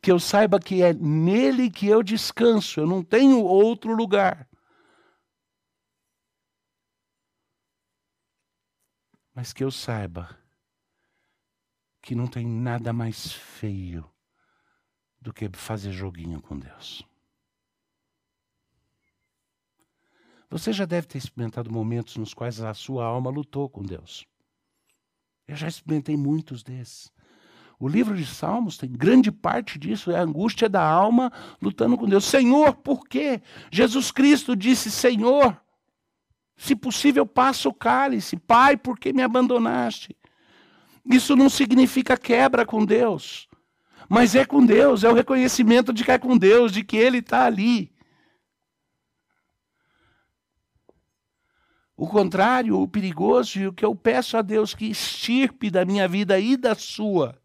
Que 0.00 0.10
eu 0.10 0.18
saiba 0.18 0.58
que 0.58 0.82
é 0.82 0.94
nele 0.94 1.70
que 1.70 1.86
eu 1.86 2.02
descanso, 2.02 2.80
eu 2.80 2.86
não 2.86 3.04
tenho 3.04 3.44
outro 3.44 3.94
lugar. 3.94 4.48
Mas 9.34 9.52
que 9.52 9.62
eu 9.62 9.70
saiba 9.70 10.38
que 12.02 12.14
não 12.14 12.26
tem 12.26 12.46
nada 12.46 12.92
mais 12.92 13.30
feio 13.32 14.10
do 15.20 15.32
que 15.32 15.48
fazer 15.52 15.92
joguinho 15.92 16.40
com 16.40 16.58
Deus. 16.58 17.09
Você 20.50 20.72
já 20.72 20.84
deve 20.84 21.06
ter 21.06 21.18
experimentado 21.18 21.72
momentos 21.72 22.16
nos 22.16 22.34
quais 22.34 22.60
a 22.60 22.74
sua 22.74 23.04
alma 23.04 23.30
lutou 23.30 23.68
com 23.68 23.82
Deus. 23.82 24.26
Eu 25.46 25.54
já 25.54 25.68
experimentei 25.68 26.16
muitos 26.16 26.62
desses. 26.62 27.12
O 27.78 27.88
livro 27.88 28.16
de 28.16 28.26
Salmos 28.26 28.76
tem 28.76 28.90
grande 28.90 29.32
parte 29.32 29.78
disso, 29.78 30.10
é 30.10 30.18
a 30.18 30.22
angústia 30.22 30.68
da 30.68 30.82
alma 30.82 31.32
lutando 31.62 31.96
com 31.96 32.06
Deus. 32.06 32.24
Senhor, 32.24 32.74
por 32.74 33.08
quê? 33.08 33.40
Jesus 33.70 34.10
Cristo 34.10 34.54
disse: 34.54 34.90
Senhor, 34.90 35.58
se 36.56 36.76
possível, 36.76 37.24
passa 37.24 37.68
o 37.68 37.74
cálice. 37.74 38.36
Pai, 38.36 38.76
por 38.76 38.98
que 38.98 39.12
me 39.12 39.22
abandonaste? 39.22 40.14
Isso 41.06 41.34
não 41.34 41.48
significa 41.48 42.18
quebra 42.18 42.66
com 42.66 42.84
Deus, 42.84 43.48
mas 44.08 44.34
é 44.34 44.44
com 44.44 44.64
Deus, 44.66 45.02
é 45.02 45.08
o 45.08 45.14
reconhecimento 45.14 45.92
de 45.92 46.04
que 46.04 46.10
é 46.10 46.18
com 46.18 46.36
Deus, 46.36 46.72
de 46.72 46.84
que 46.84 46.96
Ele 46.96 47.18
está 47.18 47.46
ali. 47.46 47.90
O 52.00 52.06
contrário, 52.06 52.80
o 52.80 52.88
perigoso 52.88 53.60
e 53.60 53.66
o 53.66 53.74
que 53.74 53.84
eu 53.84 53.94
peço 53.94 54.38
a 54.38 54.40
Deus 54.40 54.74
que 54.74 54.86
extirpe 54.86 55.70
da 55.70 55.84
minha 55.84 56.08
vida 56.08 56.40
e 56.40 56.56
da 56.56 56.74
sua 56.74 57.38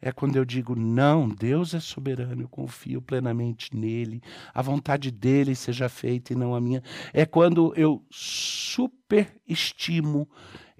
é 0.00 0.12
quando 0.12 0.36
eu 0.36 0.44
digo 0.44 0.76
não, 0.76 1.28
Deus 1.28 1.74
é 1.74 1.80
soberano, 1.80 2.42
eu 2.42 2.48
confio 2.48 3.02
plenamente 3.02 3.74
nele, 3.74 4.22
a 4.54 4.62
vontade 4.62 5.10
dele 5.10 5.56
seja 5.56 5.88
feita 5.88 6.32
e 6.32 6.36
não 6.36 6.54
a 6.54 6.60
minha. 6.60 6.80
É 7.12 7.26
quando 7.26 7.74
eu 7.74 8.06
superestimo 8.10 10.30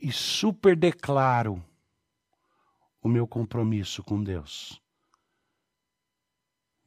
e 0.00 0.12
superdeclaro 0.12 1.60
o 3.02 3.08
meu 3.08 3.26
compromisso 3.26 4.04
com 4.04 4.22
Deus. 4.22 4.80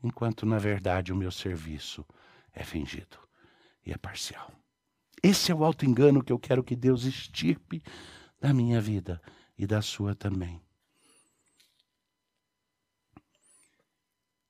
Enquanto 0.04 0.46
na 0.46 0.58
verdade 0.58 1.12
o 1.12 1.15
meu 1.15 1.32
serviço 1.32 2.06
é 2.54 2.63
fingido 2.63 3.17
e 3.86 3.91
é 3.91 3.98
parcial. 3.98 4.61
Esse 5.24 5.52
é 5.52 5.56
o 5.56 5.64
auto-engano 5.64 6.24
que 6.24 6.32
eu 6.32 6.40
quero 6.40 6.64
que 6.64 6.76
Deus 6.76 7.04
estirpe 7.04 7.84
da 8.40 8.54
minha 8.54 8.82
vida 8.82 9.22
e 9.58 9.68
da 9.68 9.82
sua 9.82 10.16
também. 10.16 10.62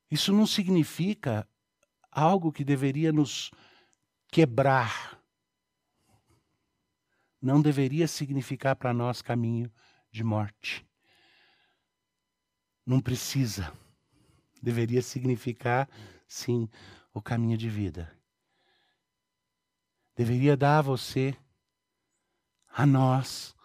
Isso 0.09 0.31
não 0.33 0.47
significa 0.47 1.47
algo 2.09 2.51
que 2.51 2.63
deveria 2.63 3.11
nos 3.11 3.51
quebrar. 4.29 5.21
Não 7.41 7.61
deveria 7.61 8.07
significar 8.07 8.75
para 8.75 8.93
nós 8.93 9.21
caminho 9.21 9.71
de 10.11 10.23
morte. 10.23 10.85
Não 12.85 12.99
precisa. 12.99 13.73
Deveria 14.61 15.01
significar, 15.01 15.89
sim, 16.27 16.69
o 17.13 17.21
caminho 17.21 17.57
de 17.57 17.69
vida. 17.69 18.20
Deveria 20.15 20.57
dar 20.57 20.79
a 20.79 20.81
você, 20.81 21.35
a 22.67 22.85
nós, 22.85 23.55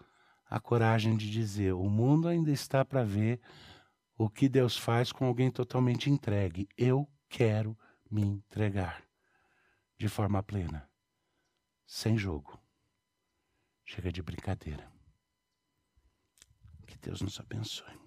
a 0.49 0.61
coragem 0.61 1.17
de 1.17 1.31
dizer: 1.31 1.73
o 1.73 1.89
mundo 1.89 2.29
ainda 2.29 2.51
está 2.51 2.85
para 2.85 3.05
ver 3.05 3.41
o 4.17 4.31
que 4.31 4.49
Deus 4.49 4.77
faz 4.77 5.13
com 5.13 5.27
alguém 5.27 5.51
totalmente 5.51 6.11
entregue. 6.11 6.69
Eu 6.77 7.09
quero 7.29 7.77
me 8.11 8.23
entregar 8.23 9.05
de 9.99 10.09
forma 10.09 10.43
plena, 10.43 10.89
sem 11.87 12.17
jogo. 12.17 12.59
Chega 13.85 14.11
de 14.11 14.23
brincadeira. 14.23 14.91
Que 16.87 16.99
Deus 16.99 17.21
nos 17.21 17.39
abençoe. 17.39 18.06